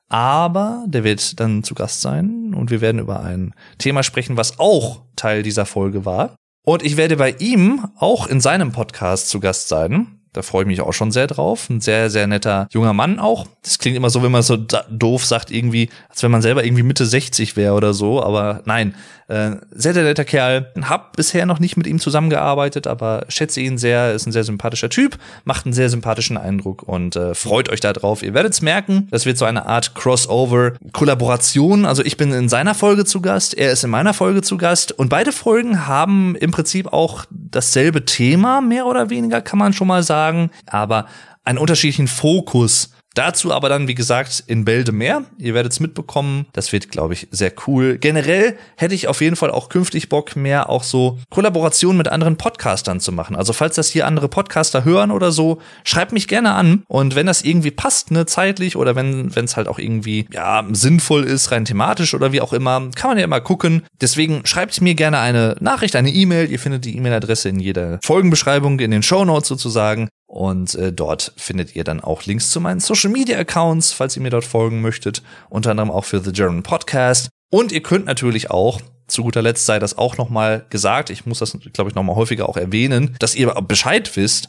[0.08, 4.58] Aber der wird dann zu Gast sein und wir werden über ein Thema sprechen, was
[4.58, 6.36] auch Teil dieser Folge war.
[6.64, 10.20] Und ich werde bei ihm auch in seinem Podcast zu Gast sein.
[10.32, 11.70] Da freue ich mich auch schon sehr drauf.
[11.70, 13.46] Ein sehr, sehr netter junger Mann auch.
[13.62, 16.82] Das klingt immer so, wenn man so doof sagt, irgendwie, als wenn man selber irgendwie
[16.82, 18.22] Mitte 60 wäre oder so.
[18.22, 18.94] Aber nein,
[19.28, 20.72] äh, sehr, sehr netter Kerl.
[20.82, 24.12] Hab bisher noch nicht mit ihm zusammengearbeitet, aber schätze ihn sehr.
[24.12, 27.92] Ist ein sehr sympathischer Typ, macht einen sehr sympathischen Eindruck und äh, freut euch da
[27.92, 28.22] drauf.
[28.22, 31.86] Ihr werdet's merken, das wird so eine Art Crossover-Kollaboration.
[31.86, 34.92] Also ich bin in seiner Folge zu Gast, er ist in meiner Folge zu Gast
[34.92, 39.88] und beide Folgen haben im Prinzip auch dasselbe Thema, mehr oder weniger kann man schon
[39.88, 41.06] mal sagen, aber
[41.44, 45.24] einen unterschiedlichen Fokus Dazu aber dann, wie gesagt, in Bälde mehr.
[45.38, 46.46] Ihr werdet es mitbekommen.
[46.52, 47.96] Das wird, glaube ich, sehr cool.
[47.98, 52.36] Generell hätte ich auf jeden Fall auch künftig Bock, mehr auch so Kollaborationen mit anderen
[52.36, 53.36] Podcastern zu machen.
[53.36, 56.82] Also falls das hier andere Podcaster hören oder so, schreibt mich gerne an.
[56.88, 61.24] Und wenn das irgendwie passt, ne, zeitlich oder wenn es halt auch irgendwie, ja, sinnvoll
[61.24, 63.84] ist, rein thematisch oder wie auch immer, kann man ja immer gucken.
[64.00, 66.50] Deswegen schreibt mir gerne eine Nachricht, eine E-Mail.
[66.50, 70.08] Ihr findet die E-Mail-Adresse in jeder Folgenbeschreibung, in den Show Notes sozusagen.
[70.34, 74.22] Und äh, dort findet ihr dann auch Links zu meinen Social Media Accounts, falls ihr
[74.22, 75.22] mir dort folgen möchtet.
[75.48, 77.28] Unter anderem auch für The German Podcast.
[77.52, 81.38] Und ihr könnt natürlich auch, zu guter Letzt sei das auch nochmal gesagt, ich muss
[81.38, 84.48] das, glaube ich, nochmal häufiger auch erwähnen, dass ihr Bescheid wisst,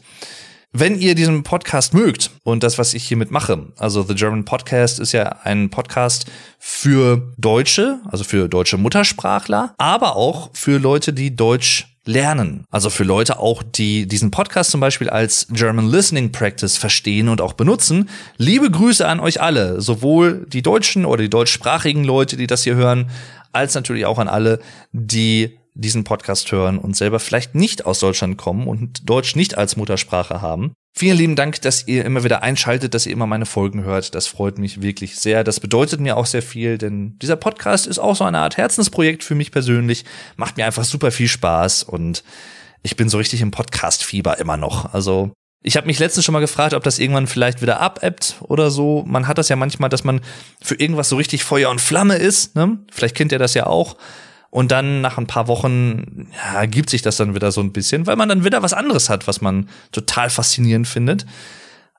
[0.72, 5.00] wenn ihr diesen Podcast mögt und das, was ich hiermit mache, also The German Podcast
[5.00, 6.26] ist ja ein Podcast
[6.58, 12.66] für Deutsche, also für deutsche Muttersprachler, aber auch für Leute, die Deutsch lernen.
[12.70, 17.42] Also für Leute auch, die diesen Podcast zum Beispiel als German Listening Practice verstehen und
[17.42, 18.10] auch benutzen.
[18.38, 22.76] Liebe Grüße an euch alle, sowohl die deutschen oder die deutschsprachigen Leute, die das hier
[22.76, 23.10] hören,
[23.52, 24.60] als natürlich auch an alle,
[24.92, 29.76] die diesen Podcast hören und selber vielleicht nicht aus Deutschland kommen und Deutsch nicht als
[29.76, 30.74] Muttersprache haben.
[30.98, 34.16] Vielen lieben Dank, dass ihr immer wieder einschaltet, dass ihr immer meine Folgen hört.
[34.16, 35.44] Das freut mich wirklich sehr.
[35.44, 39.22] Das bedeutet mir auch sehr viel, denn dieser Podcast ist auch so eine Art Herzensprojekt
[39.22, 40.06] für mich persönlich.
[40.38, 42.24] Macht mir einfach super viel Spaß und
[42.82, 44.94] ich bin so richtig im Podcast-Fieber immer noch.
[44.94, 48.72] Also ich habe mich letztens schon mal gefragt, ob das irgendwann vielleicht wieder abebbt oder
[48.72, 49.04] so.
[49.06, 50.22] Man hat das ja manchmal, dass man
[50.62, 52.56] für irgendwas so richtig Feuer und Flamme ist.
[52.56, 52.78] Ne?
[52.90, 53.98] Vielleicht kennt ihr das ja auch.
[54.56, 58.08] Und dann nach ein paar Wochen ja, gibt sich das dann wieder so ein bisschen,
[58.08, 61.26] weil man dann wieder was anderes hat, was man total faszinierend findet.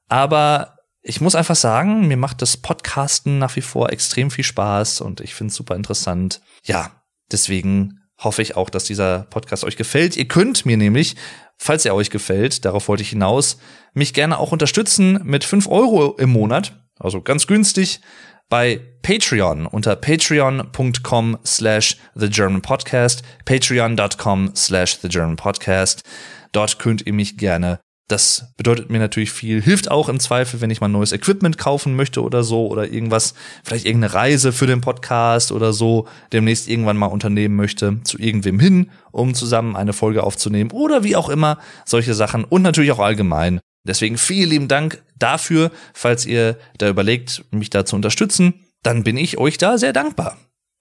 [0.09, 5.03] Aber ich muss einfach sagen, mir macht das Podcasten nach wie vor extrem viel Spaß
[5.03, 6.41] und ich finde es super interessant.
[6.65, 6.93] Ja,
[7.31, 10.17] deswegen hoffe ich auch, dass dieser Podcast euch gefällt.
[10.17, 11.15] Ihr könnt mir nämlich,
[11.59, 13.59] falls er euch gefällt, darauf wollte ich hinaus,
[13.93, 16.73] mich gerne auch unterstützen mit fünf Euro im Monat.
[16.99, 18.01] Also ganz günstig
[18.49, 26.03] bei Patreon unter patreon.com slash the German Podcast, patreon.com slash the German Podcast.
[26.53, 30.71] Dort könnt ihr mich gerne das bedeutet mir natürlich viel, hilft auch im Zweifel, wenn
[30.71, 33.35] ich mal neues Equipment kaufen möchte oder so oder irgendwas,
[33.65, 38.61] vielleicht irgendeine Reise für den Podcast oder so, demnächst irgendwann mal unternehmen möchte, zu irgendwem
[38.61, 43.01] hin, um zusammen eine Folge aufzunehmen oder wie auch immer, solche Sachen und natürlich auch
[43.01, 43.61] allgemein.
[43.85, 49.17] Deswegen vielen lieben Dank dafür, falls ihr da überlegt, mich da zu unterstützen, dann bin
[49.17, 50.37] ich euch da sehr dankbar.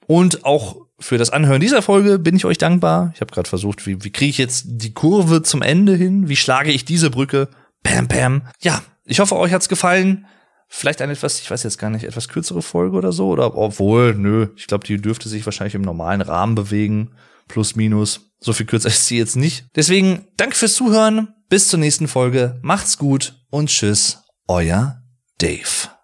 [0.08, 3.12] Und auch für das Anhören dieser Folge bin ich euch dankbar.
[3.16, 6.30] Ich habe gerade versucht, wie, wie kriege ich jetzt die Kurve zum Ende hin?
[6.30, 7.50] Wie schlage ich diese Brücke?
[7.84, 8.44] Pam, pam.
[8.62, 10.26] Ja, ich hoffe, euch hat's gefallen.
[10.68, 13.28] Vielleicht eine etwas, ich weiß jetzt gar nicht, etwas kürzere Folge oder so.
[13.28, 17.12] Oder obwohl, nö, ich glaube, die dürfte sich wahrscheinlich im normalen Rahmen bewegen.
[17.48, 18.32] Plus, minus.
[18.40, 19.66] So viel kürzer ist sie jetzt nicht.
[19.76, 21.34] Deswegen, danke fürs Zuhören.
[21.50, 22.60] Bis zur nächsten Folge.
[22.64, 24.25] Macht's gut und tschüss.
[24.48, 25.02] Euer
[25.40, 25.95] Dave.